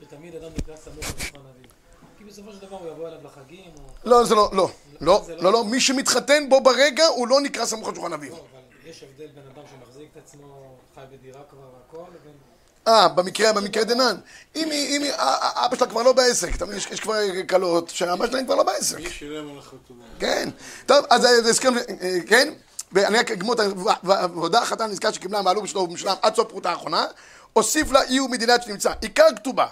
[0.00, 1.70] שתמיד אדם נקרא סמוך לשולחן אביו.
[2.18, 3.89] כי בסופו של דבר הוא יבוא אליו לחגים או...
[4.04, 7.88] לא, זה לא, לא, לא, לא, לא, מי שמתחתן בו ברגע הוא לא נקרא סמוך
[7.88, 8.30] על שולחן אביו.
[8.30, 12.32] לא, אבל יש הבדל בין אדם שמחזיק את עצמו, חי בדירה כבר והכל, לבין...
[12.88, 14.16] אה, במקרה, במקרה דנן.
[14.56, 17.14] אם היא, אם היא, א- א- אבא שלה כבר לא בעסק, אתה מבין, יש, כבר
[17.48, 18.96] כלות שאבא שלהם כבר לא בעסק.
[18.96, 20.04] מי שילם על החתונה?
[20.18, 20.48] כן.
[20.86, 22.52] טוב, אז זה זה הסכם, אה, כן?
[22.92, 23.64] ואני רק אגמור את ה...
[24.02, 27.06] והודעה החתן נזכר שקיבלה מעלו בשלו ומשלם עד סוף פרוטה האחרונה,
[27.52, 28.92] הוסיף לה אי ומדינת שנמצא.
[29.00, 29.66] עיקר כתובה,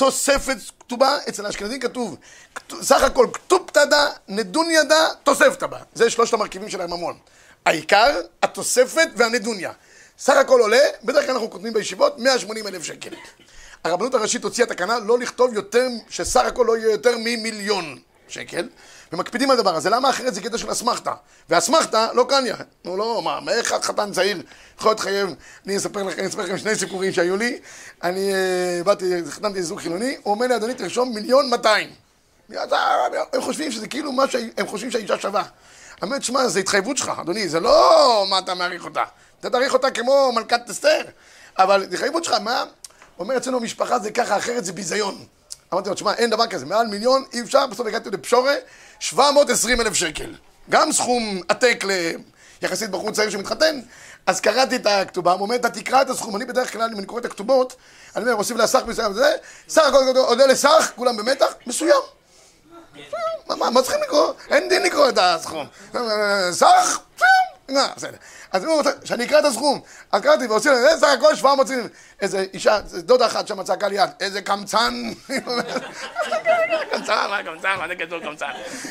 [0.00, 2.16] תוספת כתובה, אצל האשכנזים כתוב,
[2.54, 3.84] כת- סך הכל כתובתא
[4.28, 5.78] נדוניה דה תוספתא בה.
[5.94, 7.18] זה שלושת המרכיבים של הממון.
[7.66, 9.72] העיקר, התוספת והנדוניה.
[10.18, 13.10] סך הכל עולה, בדרך כלל אנחנו כותבים בישיבות, 180 אלף שקל.
[13.84, 18.68] הרבנות הראשית הוציאה תקנה לא לכתוב יותר, שסך הכל לא יהיה יותר ממיליון שקל,
[19.12, 19.90] ומקפידים על הדבר הזה.
[19.90, 21.12] למה אחרת זה קטע של אסמכתה?
[21.48, 22.56] ואסמכתה לא קניה.
[22.84, 24.42] נו לא, מה, איך חתן צעיר
[24.78, 25.34] יכול להתחייב?
[25.66, 27.58] אני אספר לכם, אני אספר לכם שני סיפורים שהיו לי.
[28.02, 31.90] אני אה, באתי, חתנתי זוג חילוני, הוא אומר לי, אדוני, תרשום מיליון מאתיים.
[33.32, 35.42] הם חושבים שזה כאילו מה שהם חושבים שהאישה שווה.
[36.02, 39.04] אומר, תשמע, זו התחייבות שלך, אדוני, זה לא מה אתה מעריך אותה.
[39.40, 41.02] אתה תעריך אותה כמו מלכת אסתר,
[41.58, 42.64] אבל זו התחייבות שלך, מה?
[43.18, 45.24] אומר, אצלנו במשפחה זה ככה, אחרת זה ביזיון.
[45.74, 48.54] אמרתי לו, תשמע, אין דבר כזה, מעל מיליון אי אפשר, בסוף הגעתי לפשורה,
[49.00, 50.34] 720 אלף שקל.
[50.70, 51.84] גם סכום עתק
[52.62, 53.80] ליחסית בחור צעיר שמתחתן,
[54.26, 57.06] אז קראתי את הכתובה, הוא אומר, אתה תקרא את הסכום, אני בדרך כלל, אם אני
[57.06, 57.76] קורא את הכתובות,
[58.16, 59.34] אני אומר, עושים לה סך מסוים וזה,
[59.68, 62.02] סך הכל עולה לסך, כולם במתח, מסוים.
[63.48, 64.32] מה, מה צריכים לקרוא?
[64.50, 65.66] אין דין לקרוא את הסכום.
[66.50, 66.98] סך,
[67.76, 68.16] אה, בסדר.
[68.52, 69.80] אז הוא רוצה שאני אקרא את הסכום.
[70.12, 71.66] אז קראתי ועושים לזה, סך הכל 700
[72.20, 74.94] איזה אישה, דודה אחת שם צעקה ליד, איזה קמצן.
[76.90, 78.50] קמצן, מה קמצן, מה זה קשור קמצן?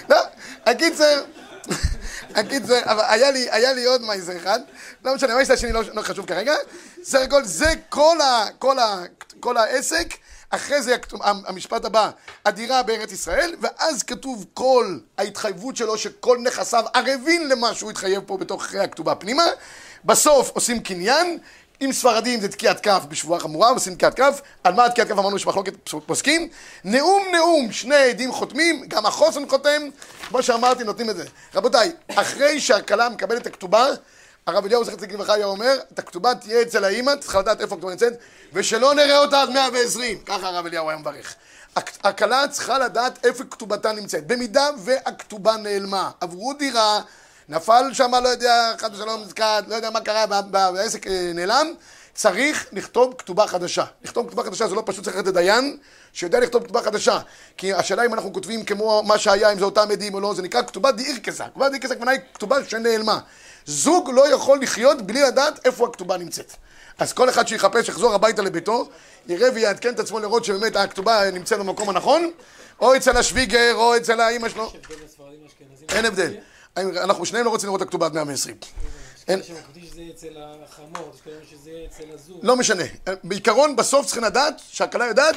[0.10, 0.18] לא,
[0.66, 1.24] הקיצר,
[2.36, 4.60] הקיצר, אבל היה לי, היה לי עוד מייזר אחד,
[5.06, 6.54] לא משנה, המייזר השני לא, לא חשוב כרגע,
[7.04, 9.04] סך הכל זה כל, ה, כל, ה,
[9.40, 10.08] כל העסק,
[10.50, 12.10] אחרי זה המשפט הבא,
[12.46, 18.38] הדירה בארץ ישראל, ואז כתוב כל ההתחייבות שלו שכל נכסיו ערבים למה שהוא התחייב פה
[18.38, 19.44] בתוך אחרי הכתובה פנימה,
[20.06, 21.38] בסוף עושים קניין,
[21.80, 25.14] עם ספרדים זה תקיעת כף בשבועה חמורה, עושים תקיעת כף, על מה תקיעת כף?
[25.14, 26.50] אמרנו יש מחלוקת פוסקים,
[26.84, 29.82] נאום נאום, שני עדים חותמים, גם החוסן חותם,
[30.28, 31.26] כמו שאמרתי נותנים את זה.
[31.56, 33.88] רבותיי, אחרי שהכלה מקבלת הכתובה,
[34.50, 37.76] הרב אליהו זכר צדיק לברכה היה אומר, את הכתובה תהיה אצל האימא, צריכה לדעת איפה
[37.76, 38.14] הכתובה נמצאת,
[38.54, 41.36] ושלא נראה אותה עד 120, ככה הרב אליהו היה מברך.
[41.78, 44.28] הכ- הכלה צריכה לדעת איפה כתובתה נמצאת.
[44.28, 47.02] במידה והכתובה נעלמה, עברו דירה,
[47.50, 51.32] נפל שם, לא יודע, חד ושלום נזכר, לא יודע מה קרה, וה- וה- והעסק אה,
[51.36, 51.68] נעלם,
[52.14, 53.84] צריך לכתוב כתובה חדשה.
[54.04, 55.78] לכתוב כתובה חדשה זה לא פשוט צריך ללכת לדיין,
[56.14, 57.20] שיודע לכתוב כתובה חדשה.
[57.58, 60.42] כי השאלה אם אנחנו כותבים כמו מה שהיה, אם זה אותם עדים או לא, זה
[60.42, 61.46] נקרא כתובה דאירקסה.
[61.48, 63.20] כתובה דאירקסה הכוונה היא כתובה שנעלמה.
[63.70, 66.54] זוג לא יכול לחיות בלי לדעת איפה הכתובה נמצאת.
[67.00, 68.90] אז כל אחד שיחפש, יחזור הביתה לביתו,
[69.28, 72.32] יראה ויעדכן את עצמו לראות שבאמת הכתובה נמצאת במקום הנכון,
[72.82, 74.72] או אצל השוויגר, או אצל האימא שלו.
[75.90, 76.34] אין הבדל.
[76.78, 78.56] אנחנו שניהם לא רוצים לראות את הכתובה עד 120.
[79.28, 80.28] אין- יש שמקפידים שזה יהיה אצל
[80.66, 82.38] החמור, יש כאלה שזה יהיה אצל הזוג.
[82.44, 82.84] לא משנה.
[83.24, 85.36] בעיקרון, בסוף צריכים לדעת, שהכלה יודעת,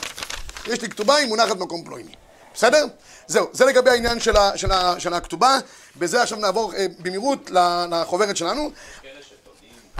[0.66, 2.14] יש לי כתובה, היא מונחת במקום פלויני.
[2.55, 2.87] בסדר?
[3.27, 5.59] זהו, זה לגבי העניין של, ה, של, ה, של הכתובה.
[5.97, 7.51] בזה עכשיו נעבור אה, במהירות
[7.91, 8.71] לחוברת שלנו.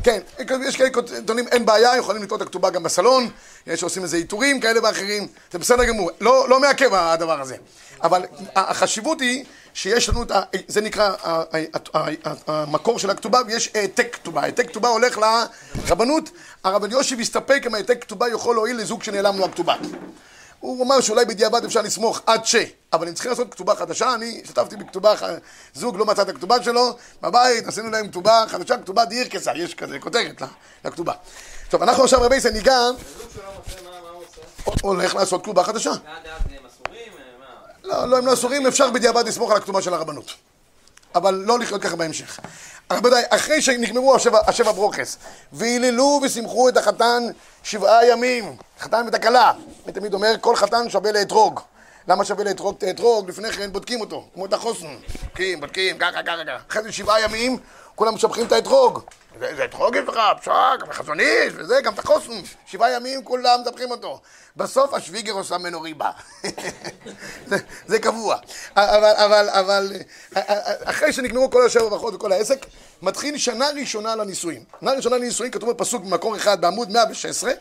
[0.05, 0.21] כן,
[0.67, 0.91] יש כאלה
[1.27, 3.31] טוענים, אין בעיה, יכולים לקרוא את הכתובה גם בסלון,
[3.67, 7.57] יש שעושים איזה עיטורים כאלה ואחרים, זה בסדר גמור, לא, לא מעכב הדבר הזה.
[8.03, 8.23] אבל
[8.57, 10.43] החשיבות היא שיש לנו את ה...
[10.69, 11.13] זה נקרא
[12.47, 14.43] המקור של הכתובה, ויש העתק כתובה.
[14.43, 16.31] העתק כתובה הולך לרבנות,
[16.65, 19.75] הרב אליושיב הסתפק אם העתק כתובה יכול להועיל לזוג שנעלם לו הכתובה.
[20.63, 22.57] הוא אמר שאולי בדיעבד אפשר לסמוך עד ש...
[22.93, 25.23] אבל אם צריכים לעשות כתובה חדשה, אני השתתפתי בכתובה, ח-
[25.75, 29.99] זוג לא מצא את הכתובה שלו, בבית עשינו להם כתובה חדשה, כתובה דירקסה, יש כזה
[29.99, 30.43] כותרת
[30.85, 31.13] לכתובה.
[31.71, 32.79] טוב, אנחנו עכשיו רבי סן ניגע?
[34.83, 35.91] הולך לעשות כתובה חדשה.
[35.91, 35.97] אה?
[37.85, 40.35] לא, לא, הם לא אסורים, אפשר בדיעבד לסמוך על הכתובה של הרבנות.
[41.15, 42.41] אבל לא לחיות ככה בהמשך.
[42.91, 45.19] רבותיי, אחרי שנגמרו השבע, השבע ברוכס,
[45.53, 47.23] והיללו ושמחו את החתן
[47.63, 49.53] שבעה ימים, חתן ואת הכלה.
[49.85, 51.61] אני תמיד אומר, כל חתן שווה לאתרוג.
[52.09, 53.29] למה שווה לאתרוג את האתרוג?
[53.29, 54.97] לפני כן בודקים אותו, כמו את החוסן.
[55.23, 56.57] בודקים, בודקים, ככה, ככה, ככה.
[56.71, 57.59] אחרי זה שבעה ימים,
[58.03, 59.01] כולם משבחים את האתרוג.
[59.39, 62.33] זה אתרוג יש לך, פשק, וחזון איש, וזה, גם את החוסן.
[62.67, 64.21] שבעה ימים כולם מדברים אותו.
[64.57, 66.11] בסוף השוויגר עושה ממנו ריבה.
[67.51, 68.37] זה, זה קבוע.
[68.77, 69.93] אבל, אבל, אבל,
[70.85, 72.67] אחרי שנגמרו כל השבע ברכות וכל העסק,
[73.03, 74.65] מתחיל שנה ראשונה לנישואין.
[74.81, 77.53] שנה ראשונה לנישואין כתוב בפסוק במקור אחד בעמוד 116,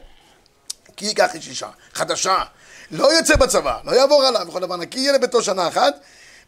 [0.97, 2.43] כי ייקח איש אישה, חדשה,
[2.91, 5.93] לא יוצא בצבא, לא יעבור עליו, וכל דבר נקי, יהיה לביתו שנה אחת,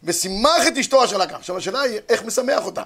[0.04, 1.34] ושימח את אשתו אשר לקח.
[1.34, 2.82] עכשיו השאלה היא, איך משמח אותה?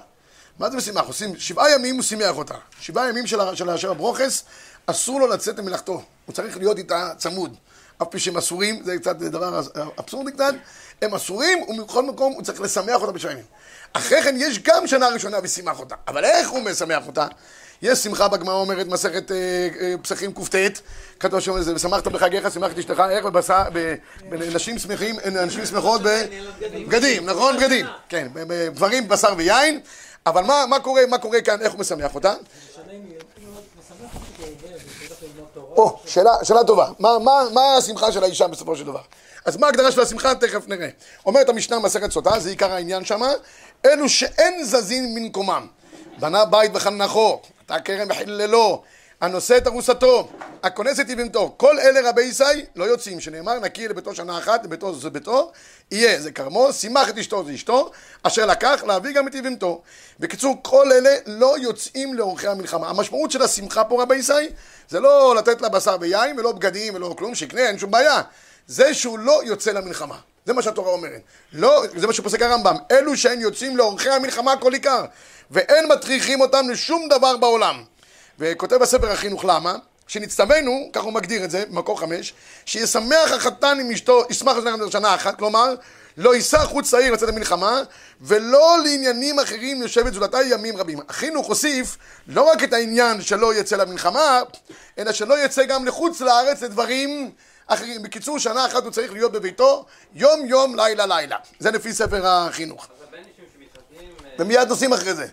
[0.59, 1.07] מה זה משמח?
[1.07, 2.53] עושים שבעה ימים הוא שימח אותה.
[2.79, 4.43] שבעה ימים של, אשר הברוכס,
[4.85, 6.03] אסור לו לצאת למלאכתו.
[6.25, 7.55] הוא צריך להיות איתה צמוד.
[8.01, 9.61] אף פי שהם אסורים, זה קצת דבר
[9.99, 10.53] אבסורדי קצת,
[11.01, 13.43] הם אסורים, ומכל מקום הוא צריך לשמח אותה בשעה ימים.
[13.93, 15.95] אחרי כן יש גם שנה ראשונה ושימח אותה.
[16.07, 17.27] אבל איך הוא משמח אותה?
[17.81, 19.37] יש שמחה בגמרא אומרת מסכת אה,
[19.81, 20.79] אה, פסחים קט,
[21.19, 23.25] כתוב שם זה, ושמחת בחגיך, שמחת אשתך, איך
[24.29, 27.57] בנשים שמחים, נשים שמחות בבגדים, נכון?
[27.57, 29.79] בגדים, כן, בדברים, בשר ויין,
[30.29, 32.33] אבל מה, מה קורה, מה קורה כאן, איך הוא משמח אותה?
[35.55, 39.01] או, שאלה, שאלה טובה, מה, מה, מה השמחה של האישה בסופו של דבר?
[39.45, 40.35] אז מה ההגדרה של השמחה?
[40.35, 40.89] תכף נראה.
[41.25, 43.31] אומרת המשנה מסכת סוטה, זה עיקר העניין שמה,
[43.85, 45.67] אלו שאין זזין ממקומם.
[46.19, 48.81] בנה בית וחנכו, אתה כרם בחיללו,
[49.21, 50.29] הנושא את ארוסתו,
[50.63, 52.43] הכונס את יבמתו, כל אלה רבי ישי
[52.75, 55.51] לא יוצאים, שנאמר נקי לביתו שנה אחת, לביתו זה ביתו,
[55.91, 57.91] יהיה, זה כרמו, שימח את אשתו זה אשתו,
[58.23, 59.81] אשר לקח להביא גם את יבמתו.
[60.19, 62.89] בקיצור, כל אלה לא יוצאים לאורכי המלחמה.
[62.89, 64.49] המשמעות של השמחה פה רבי ישי,
[64.89, 68.21] זה לא לתת לה בשר ויין ולא בגדים ולא כלום, שיקנה, אין שום בעיה.
[68.67, 70.15] זה שהוא לא יוצא למלחמה.
[70.45, 71.21] זה מה שהתורה אומרת.
[71.53, 72.75] לא, זה מה שפוסק הרמב"ם.
[72.91, 75.05] אלו שהן יוצאים לאורכי המלחמה כל עיקר.
[75.51, 77.83] ואין מטריחים אותם לשום דבר בעולם.
[78.39, 79.75] וכותב בספר החינוך למה?
[80.07, 82.33] שנצטווינו, כך הוא מגדיר את זה, במקור חמש,
[82.65, 85.75] שישמח החתן עם אשתו, ישמח את שנה אחת, כלומר,
[86.17, 87.81] לא יישא חוץ צעיר לצאת למלחמה,
[88.21, 90.99] ולא לעניינים אחרים יושבת זולתה ימים רבים.
[91.09, 91.97] החינוך הוסיף
[92.27, 94.41] לא רק את העניין שלא יצא למלחמה,
[94.97, 97.31] אלא שלא יצא גם לחוץ לארץ לדברים
[97.67, 98.03] אחרים.
[98.03, 101.37] בקיצור, שנה אחת הוא צריך להיות בביתו, יום יום, לילה לילה.
[101.59, 102.87] זה לפי ספר החינוך.
[104.39, 105.27] ומיד נוסעים אחרי זה.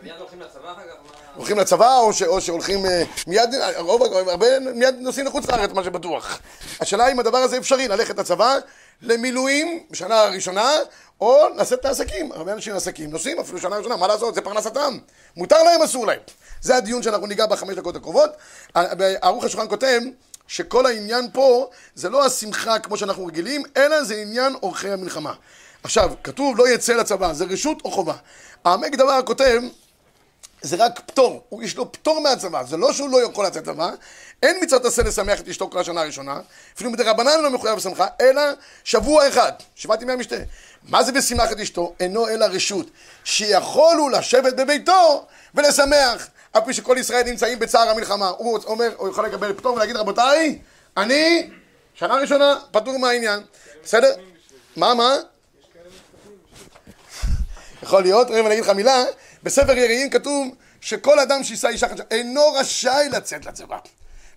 [0.00, 1.09] ומיד הולכים לצבא אחר כך?
[1.36, 5.84] הולכים לצבא או, ש, או שהולכים אה, מיד, רוב, הרבה מיד נוסעים לחוץ לארץ, מה
[5.84, 6.40] שבטוח.
[6.80, 8.58] השאלה אם הדבר הזה אפשרי, ללכת לצבא,
[9.02, 10.72] למילואים בשנה הראשונה,
[11.20, 12.32] או לשאת את העסקים.
[12.32, 14.34] הרבה אנשים עסקים נוסעים אפילו שנה ראשונה, מה לעשות?
[14.34, 14.98] זה פרנסתם.
[15.36, 16.18] מותר להם, אסור להם.
[16.62, 18.30] זה הדיון שאנחנו ניגע בחמש דקות הקרובות.
[19.22, 20.00] ערוך השולחן כותב
[20.48, 25.32] שכל העניין פה זה לא השמחה כמו שאנחנו רגילים, אלא זה עניין אורחי המלחמה.
[25.82, 28.14] עכשיו, כתוב לא יצא לצבא, זה רשות או חובה.
[28.64, 29.62] העמק דבר כותב,
[30.62, 33.90] זה רק פטור, הוא יש לו פטור מהצבא, זה לא שהוא לא יכול לצאת לצבא,
[34.42, 36.40] אין מצוות עשה לשמח את אשתו כל השנה הראשונה,
[36.74, 38.42] אפילו מדי רבנן לא מחויב בשמחה, אלא
[38.84, 40.36] שבוע אחד, שבעת ימי המשתה.
[40.88, 41.94] מה זה בשמח את אשתו?
[42.00, 42.86] אינו אלא רשות,
[43.24, 48.28] שיכולו לשבת בביתו ולשמח, אף פי שכל ישראל נמצאים בצער המלחמה.
[48.28, 50.58] הוא אומר, הוא יכול לקבל פטור ולהגיד רבותיי,
[50.96, 51.50] אני
[51.94, 53.40] שנה ראשונה פטור מהעניין,
[53.84, 54.14] בסדר?
[54.76, 55.16] מה, מה?
[57.82, 59.04] יכול להיות, רגע אני אגיד לך מילה,
[59.42, 63.78] בספר יראים כתוב שכל אדם שיישא אישה חדשה אינו רשאי לצאת לצבא.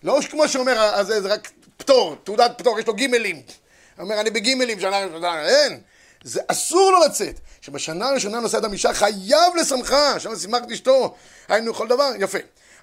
[0.04, 3.36] לא כמו שאומר, אז זה רק פטור, תעודת פטור, יש לו גימלים.
[3.36, 5.80] הוא אומר, אני בגימלים, שנה ראשונה, אין.
[6.24, 7.40] זה אסור לו לצאת.
[7.62, 11.16] שבשנה הראשונה נושא אדם אישה חייב לשמחה, שם שימחת אשתו,
[11.48, 12.38] היינו כל דבר, יפה.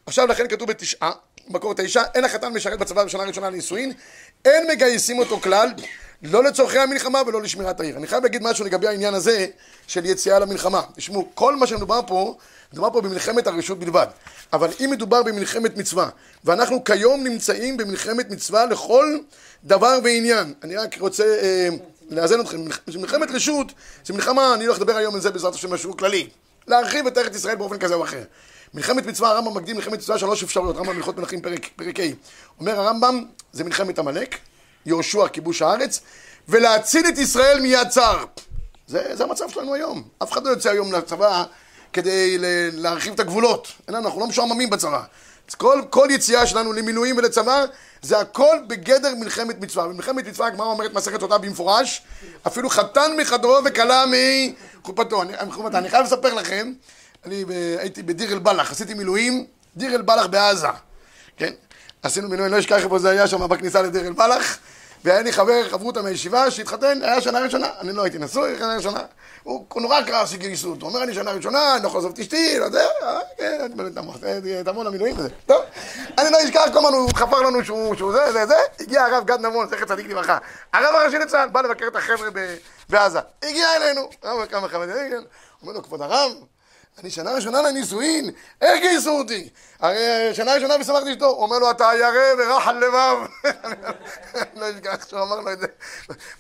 [0.07, 1.11] עכשיו לכן כתוב בתשעה,
[1.49, 3.93] מקור תשע, אין החתן משרת בצבא בשנה הראשונה לנישואין,
[4.45, 5.69] אין מגייסים אותו כלל,
[6.23, 7.97] לא לצורכי המלחמה ולא לשמירת העיר.
[7.97, 9.47] אני חייב להגיד משהו לגבי העניין הזה
[9.87, 10.83] של יציאה למלחמה.
[10.97, 12.37] תשמעו, כל מה שמדובר פה,
[12.73, 14.07] מדובר פה במלחמת הרשות בלבד.
[14.53, 16.09] אבל אם מדובר במלחמת מצווה,
[16.45, 19.19] ואנחנו כיום נמצאים במלחמת מצווה לכל
[19.65, 20.55] דבר ועניין.
[20.63, 21.69] אני רק רוצה אה,
[22.11, 22.65] לאזן אתכם.
[22.97, 23.73] מלחמת רשות
[24.05, 26.29] זה מלחמה, אני הולך לדבר היום על זה בעזרת השם משהו כללי.
[26.67, 28.23] להרחיב את ארץ ישראל באופן כזה או אחר.
[28.75, 32.03] מלחמת מצווה, הרמב"ם מקדים מלחמת מצווה שלוש אפשרויות, רמב"ם הלכות מלכים פרק, פרק ה'.
[32.61, 34.37] אומר הרמב"ם, זה מלחמת עמלק,
[34.87, 36.01] יהושע כיבוש הארץ,
[36.49, 38.25] ולהציל את ישראל מיד צר.
[38.87, 40.03] זה, זה המצב שלנו היום.
[40.23, 41.45] אף אחד לא יוצא היום לצבא
[41.93, 42.37] כדי
[42.73, 43.69] להרחיב את הגבולות.
[43.89, 45.03] לנו, אנחנו לא משועממים בצבא.
[45.57, 47.65] כל, כל יציאה שלנו למילואים ולצבא,
[48.03, 49.89] זה הכל בגדר מלחמת מצווה.
[49.89, 52.03] במלחמת מצווה הגמרא אומרת מסכת אותה במפורש,
[52.47, 54.05] אפילו חתן מחדרו וכלה
[54.81, 55.23] מחופתו.
[55.23, 55.33] אני,
[55.75, 56.73] אני חייב לספר לכם,
[57.25, 57.45] אני
[57.79, 60.69] הייתי בדיר אל בלח, עשיתי מילואים, דיר אל בלח בעזה,
[61.37, 61.53] כן?
[62.03, 64.59] עשינו מינוי, לא אשכח איפה זה היה שם בכניסה לדיר אל בלח,
[65.05, 69.01] והיה לי חבר, חברותא מהישיבה, שהתחתן, היה שנה ראשונה, אני לא הייתי נשוי, שנה ראשונה.
[69.43, 72.59] הוא נורא כעס שגייסו אותו, אומר, אני שנה ראשונה, אני לא יכול לעזוב את אשתי,
[72.59, 75.29] לא יודע, אה, כן, תבוא למילואים וזה.
[75.47, 75.63] טוב,
[76.19, 79.41] אני לא אשכח, כל הזמן הוא חפר לנו שהוא זה, זה, זה, הגיע הרב גד
[79.41, 80.39] נבון, זכר צדיק לברכה.
[80.73, 82.29] הרב הראשי לצה"ל, בא לבקר את החבר'ה
[82.89, 83.19] בעזה.
[83.43, 84.11] הגיע אלינו,
[84.69, 85.25] חברים,
[85.63, 86.33] אומר לו, כבוד הרב,
[86.99, 89.49] אני שנה ראשונה לנישואין, איך גייסו אותי?
[89.81, 91.17] הרי שנה ראשונה ושמחתי.
[91.21, 93.17] הוא אומר לו, אתה ירא ורח על לבב.
[94.57, 95.67] לא אשכח שהוא אמר לו את זה.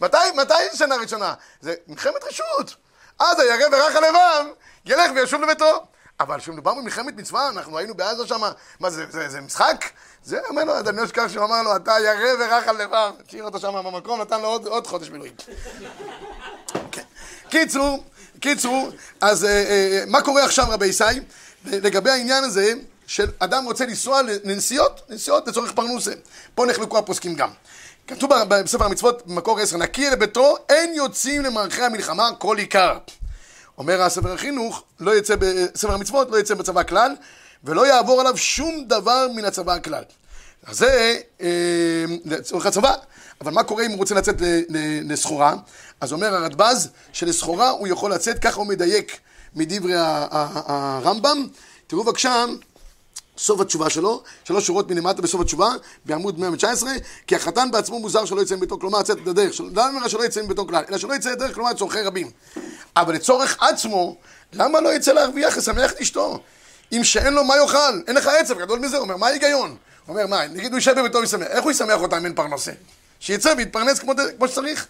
[0.00, 1.34] מתי, מתי שנה ראשונה?
[1.60, 2.74] זה מלחמת רשות.
[3.18, 4.52] אז הירא ורח על לבב
[4.86, 5.86] ילך וישוב לביתו.
[6.20, 8.40] אבל כשמדובר במלחמת מצווה, אנחנו היינו בעזה שם,
[8.80, 9.84] מה זה, זה, זה משחק?
[10.24, 13.12] זה אומר לו, אני לא אשכח שהוא אמר לו, אתה ירא ורח על לבב.
[13.26, 15.32] השאיר אותו שם במקום, נתן לו עוד, עוד חודש מילואים.
[16.92, 17.02] כן.
[17.48, 18.04] קיצור,
[18.40, 21.04] קיצור, אז אה, אה, מה קורה עכשיו רבי ישי?
[21.64, 22.72] לגבי העניין הזה
[23.06, 26.12] של אדם רוצה לנסוע לנסיעות, נסיעות לצורך פרנוסה.
[26.54, 27.50] פה נחלקו הפוסקים גם.
[28.06, 32.98] כתוב בספר המצוות במקור עשר, נקי לביתו, אין יוצאים למערכי המלחמה כל עיקר.
[33.78, 37.12] אומר הספר החינוך, לא יצא בספר המצוות, לא יצא בצבא כלל,
[37.64, 40.04] ולא יעבור עליו שום דבר מן הצבא הכלל.
[40.66, 42.94] אז זה אה, לצורך הצבא,
[43.40, 44.36] אבל מה קורה אם הוא רוצה לצאת
[45.04, 45.54] לסחורה?
[46.00, 49.18] אז אומר הרדב"ז שלסחורה הוא יכול לצאת, ככה הוא מדייק
[49.54, 51.46] מדברי הרמב"ם.
[51.86, 52.44] תראו בבקשה
[53.38, 55.68] סוף התשובה שלו, שלוש שורות מלמטה בסוף התשובה,
[56.04, 56.90] בעמוד 119,
[57.26, 60.42] כי החתן בעצמו מוזר שלא יצא מביתו, כלומר לצאת את הדרך, למה אומר שלא יצא
[60.42, 62.30] מביתו כלל, אלא שלא יצא לדרך, כלומר לצורכי רבים.
[62.96, 64.16] אבל לצורך עצמו,
[64.52, 66.40] למה לא יצא להרוויח, לשמח את אשתו?
[66.92, 69.76] אם שאין לו מה יאכל, אין לך עצב גדול מזה, אומר, מה ההיגיון?
[70.10, 72.72] אומר, מה, נגיד הוא יישב בביתו וישמח, איך הוא ישמח אותם אם אין פרנסה?
[73.20, 74.86] שיצא ויתפרנס כמו, כמו שצריך.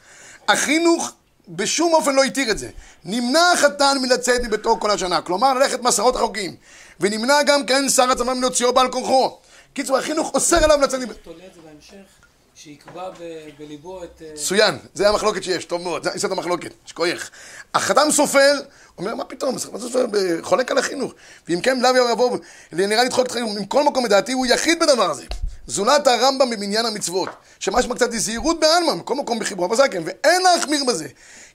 [0.48, 1.12] החינוך
[1.48, 2.68] בשום אופן לא התיר את זה.
[3.04, 6.56] נמנע החתן מלצאת מביתו כל השנה, כלומר ללכת מסעות רחוקים.
[7.00, 9.38] ונמנע גם כן שר הצבא מלהוציאו בעל כוחו.
[9.74, 11.20] קיצור, החינוך אוסר עליו לצאת מביתו.
[11.22, 12.19] תולה את זה בהמשך,
[12.62, 13.10] שיקבע
[13.58, 14.22] בליבו את...
[14.22, 17.30] אה, מצוין, זה המחלוקת שיש, טוב מאוד, זה יסוד המחלוקת, שכוייך.
[17.74, 18.60] החתם סופר,
[18.98, 20.06] אומר, מה פתאום, החתם סופר
[20.42, 21.12] חולק על החינוך.
[21.48, 22.38] ואם כן, לאו יבוא,
[22.72, 25.24] נראה לדחוק את החינוך, מכל מקום לדעתי הוא יחיד בדבר הזה.
[25.66, 27.28] זולת הרמב"ם במניין המצוות,
[27.60, 31.08] שמשמע קצת זהירות בעלמא, מכל מקום בחיבור הבזקן, ואין להחמיר בזה.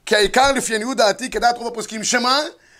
[0.05, 2.39] כי העיקר לפי עניות דעתי, כדעת רוב הפוסקים, שמה?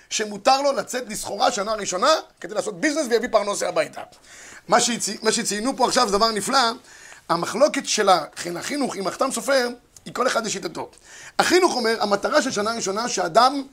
[0.10, 4.02] שמותר לו לצאת לסחורה שנה ראשונה כדי לעשות ביזנס ויביא פרנסה הביתה.
[4.68, 6.72] מה, שצי, מה שציינו פה עכשיו זה דבר נפלא,
[7.30, 8.10] המחלוקת של
[8.56, 9.70] החינוך עם החתם סופר
[10.06, 10.90] היא כל אחד לשיטתו.
[11.40, 13.64] החינוך אומר, המטרה של שנה ראשונה שאדם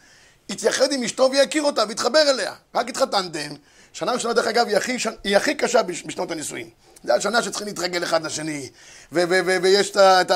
[0.48, 2.54] יתייחד עם אשתו ויכיר אותה ויתחבר אליה.
[2.74, 3.54] רק התחתנתם,
[3.92, 6.68] שנה ראשונה דרך אגב היא הכי, היא הכי קשה בשנות הנישואין.
[7.04, 8.70] זה השנה שצריכים להתרגל אחד לשני,
[9.12, 10.30] ויש את, את,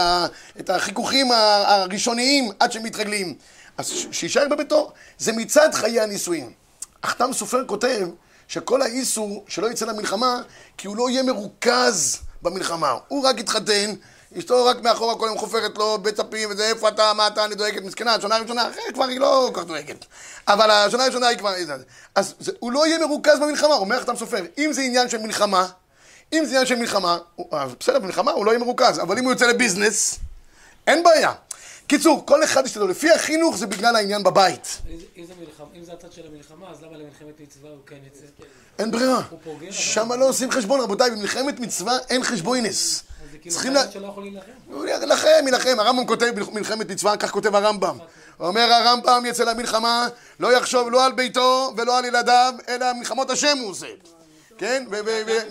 [0.61, 3.35] את החיכוכים הראשוניים עד שהם מתרגלים.
[3.79, 4.93] אז שיישאר בביתו.
[5.19, 6.53] זה מצד חיי הנישואין.
[7.03, 8.09] החתם סופר כותב
[8.49, 10.43] שכל האיסור שלא יצא למלחמה,
[10.79, 12.95] כי הוא לא יהיה מרוכז במלחמה.
[13.09, 13.95] הוא רק יתחתן,
[14.39, 17.83] אשתו רק מאחורה כל יום חופרת לו בצפים, וזה איפה אתה, מה אתה, אני דואגת,
[17.83, 20.05] מסכנה, השנה הראשונה, אחרי כבר היא לא כל כך דואגת.
[20.49, 21.55] אבל השנה הראשונה היא כבר...
[22.15, 24.45] אז זה, הוא לא יהיה מרוכז במלחמה, אומר החתם סופר.
[24.59, 25.67] אם זה עניין של מלחמה,
[26.33, 27.19] אם זה עניין של מלחמה,
[27.81, 30.19] בסדר, במלחמה הוא לא יהיה מרוכז, אבל אם הוא יוצא לביזנס,
[30.87, 31.33] אין בעיה.
[31.87, 34.79] קיצור, כל אחד יש לו, לפי החינוך זה בגלל העניין בבית.
[35.77, 38.27] אם זה הצד של המלחמה, אז למה למלחמת מצווה הוא כן יצא?
[38.79, 39.23] אין ברירה.
[39.71, 43.03] שם לא עושים חשבון, רבותיי, במלחמת מצווה אין חשבוינס.
[43.31, 43.91] כאילו צריכים לה...
[43.91, 44.51] שלא יכול להילחם.
[44.67, 45.81] הוא יילחם, יילחם.
[45.81, 47.99] הרמב"ם כותב מלחמת מצווה, כך כותב הרמב"ם.
[48.41, 50.09] אומר הרמב"ם יצא למלחמה,
[50.41, 53.87] לא יחשוב לא על ביתו ולא על ילדיו, אלא מלחמות השם הוא עושה.
[54.59, 54.85] כן?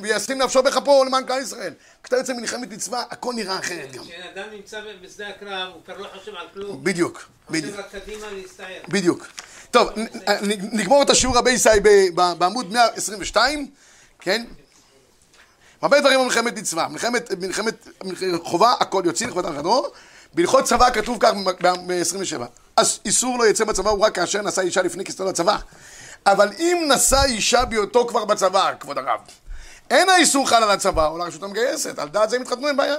[0.02, 1.74] וישים נפשו בכפו למען כלל ישראל.
[2.04, 4.04] כשאתה יוצא מלחמת מצווה, הכל נראה אחרת גם.
[4.04, 6.84] כשאדם נמצא בשדה הקרב, הוא כבר לא חושב על כלום.
[6.84, 7.76] בדיוק, בדיוק.
[7.76, 8.82] חושב רק קדימה להסתער.
[8.88, 9.28] בדיוק.
[9.72, 9.90] טוב,
[10.52, 11.70] נגמור את השיעור רבי ישי
[12.38, 13.68] בעמוד 122,
[14.20, 14.46] כן?
[15.82, 16.88] הרבה דברים במלחמת מצווה.
[16.88, 17.88] מלחמת, מלחמת,
[18.44, 19.88] חובה, הכל יוצאים, לכבודם חדרו.
[20.34, 22.42] בהלכות צבא כתוב כך ב-27.
[22.78, 25.58] אז איסור לא יצא בצבא הוא רק כאשר נשא אישה לפני כניסתו לצבא.
[26.26, 29.20] אבל אם נשא אישה בהיותו כבר בצבא, כבוד הרב,
[29.90, 32.96] אין האיסור חל על הצבא או לרשות המגייסת, על דעת זה הם התחתנו עם בעיה.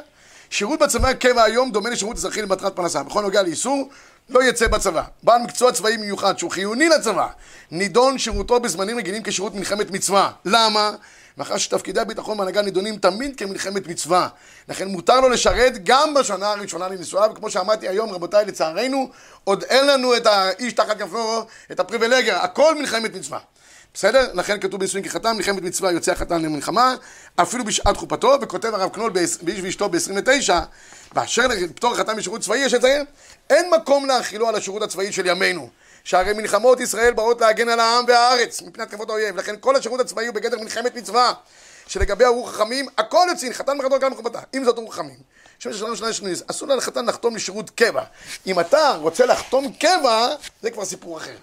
[0.51, 3.03] שירות בצבא קבע היום דומה לשירות אזרחי למטרת פרנסה.
[3.03, 3.89] בכל נוגע לאיסור,
[4.29, 5.03] לא יצא בצבא.
[5.23, 7.27] בעל מקצוע צבאי מיוחד שהוא חיוני לצבא,
[7.71, 10.31] נידון שירותו בזמנים רגילים כשירות מלחמת מצווה.
[10.45, 10.91] למה?
[11.37, 14.29] מאחר שתפקידי הביטחון בהנהגה נידונים תמיד כמלחמת מצווה.
[14.68, 19.11] לכן מותר לו לשרת גם בשנה הראשונה לנישואיו, וכמו שאמרתי היום, רבותיי, לצערנו,
[19.44, 23.38] עוד אין לנו את האיש תחת כנפו, את הפריבילגיה, הכל מלחמת מצווה.
[23.94, 24.31] בסדר?
[24.35, 26.94] לכן כתוב בנישואין כחתן, מלחמת מצווה יוצא החתן למלחמה,
[27.37, 30.53] אפילו בשעת חופתו, וכותב הרב קנול באיש ואשתו ב-29,
[31.12, 33.05] באשר לפטור החתן משירות צבאי, יש לציין,
[33.51, 35.68] אין מקום להכילו על השירות הצבאי של ימינו.
[36.07, 40.27] שהרי מלחמות ישראל באות להגן על העם והארץ מפני התקפות האויב, לכן כל השירות הצבאי
[40.27, 41.33] הוא בגדר מלחמת מצווה,
[41.87, 45.16] שלגבי הרוח חכמים, הכל יוצאים, חתן מחתו גם מחובתה, אם זאת רוח חכמים.
[45.59, 48.03] שם שלנו שנה שנייה, אסור לחתן לחתום לשירות קבע.
[48.47, 50.29] אם אתה רוצה לחתום קבע,
[50.62, 51.37] זה כבר סיפור אחר.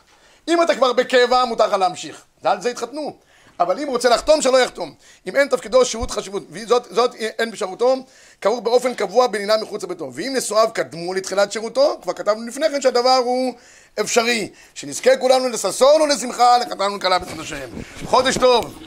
[0.47, 2.21] אם אתה כבר בקבע, מותר לך להמשיך.
[2.43, 3.17] ועל זה התחתנו.
[3.59, 4.93] אבל אם הוא רוצה לחתום, שלא יחתום.
[5.27, 7.95] אם אין תפקידו שירות חשיבות, וזאת זאת אין באפשרותו,
[8.43, 10.11] כרוך באופן קבוע בלינה מחוץ לביתו.
[10.13, 13.53] ואם נשואיו קדמו לתחילת שירותו, כבר כתבנו לפני כן שהדבר הוא
[13.99, 14.49] אפשרי.
[14.73, 17.69] שנזכה כולנו לששון ולשמחה, לחתן ולכלה בצד השם.
[18.05, 18.79] חודש טוב.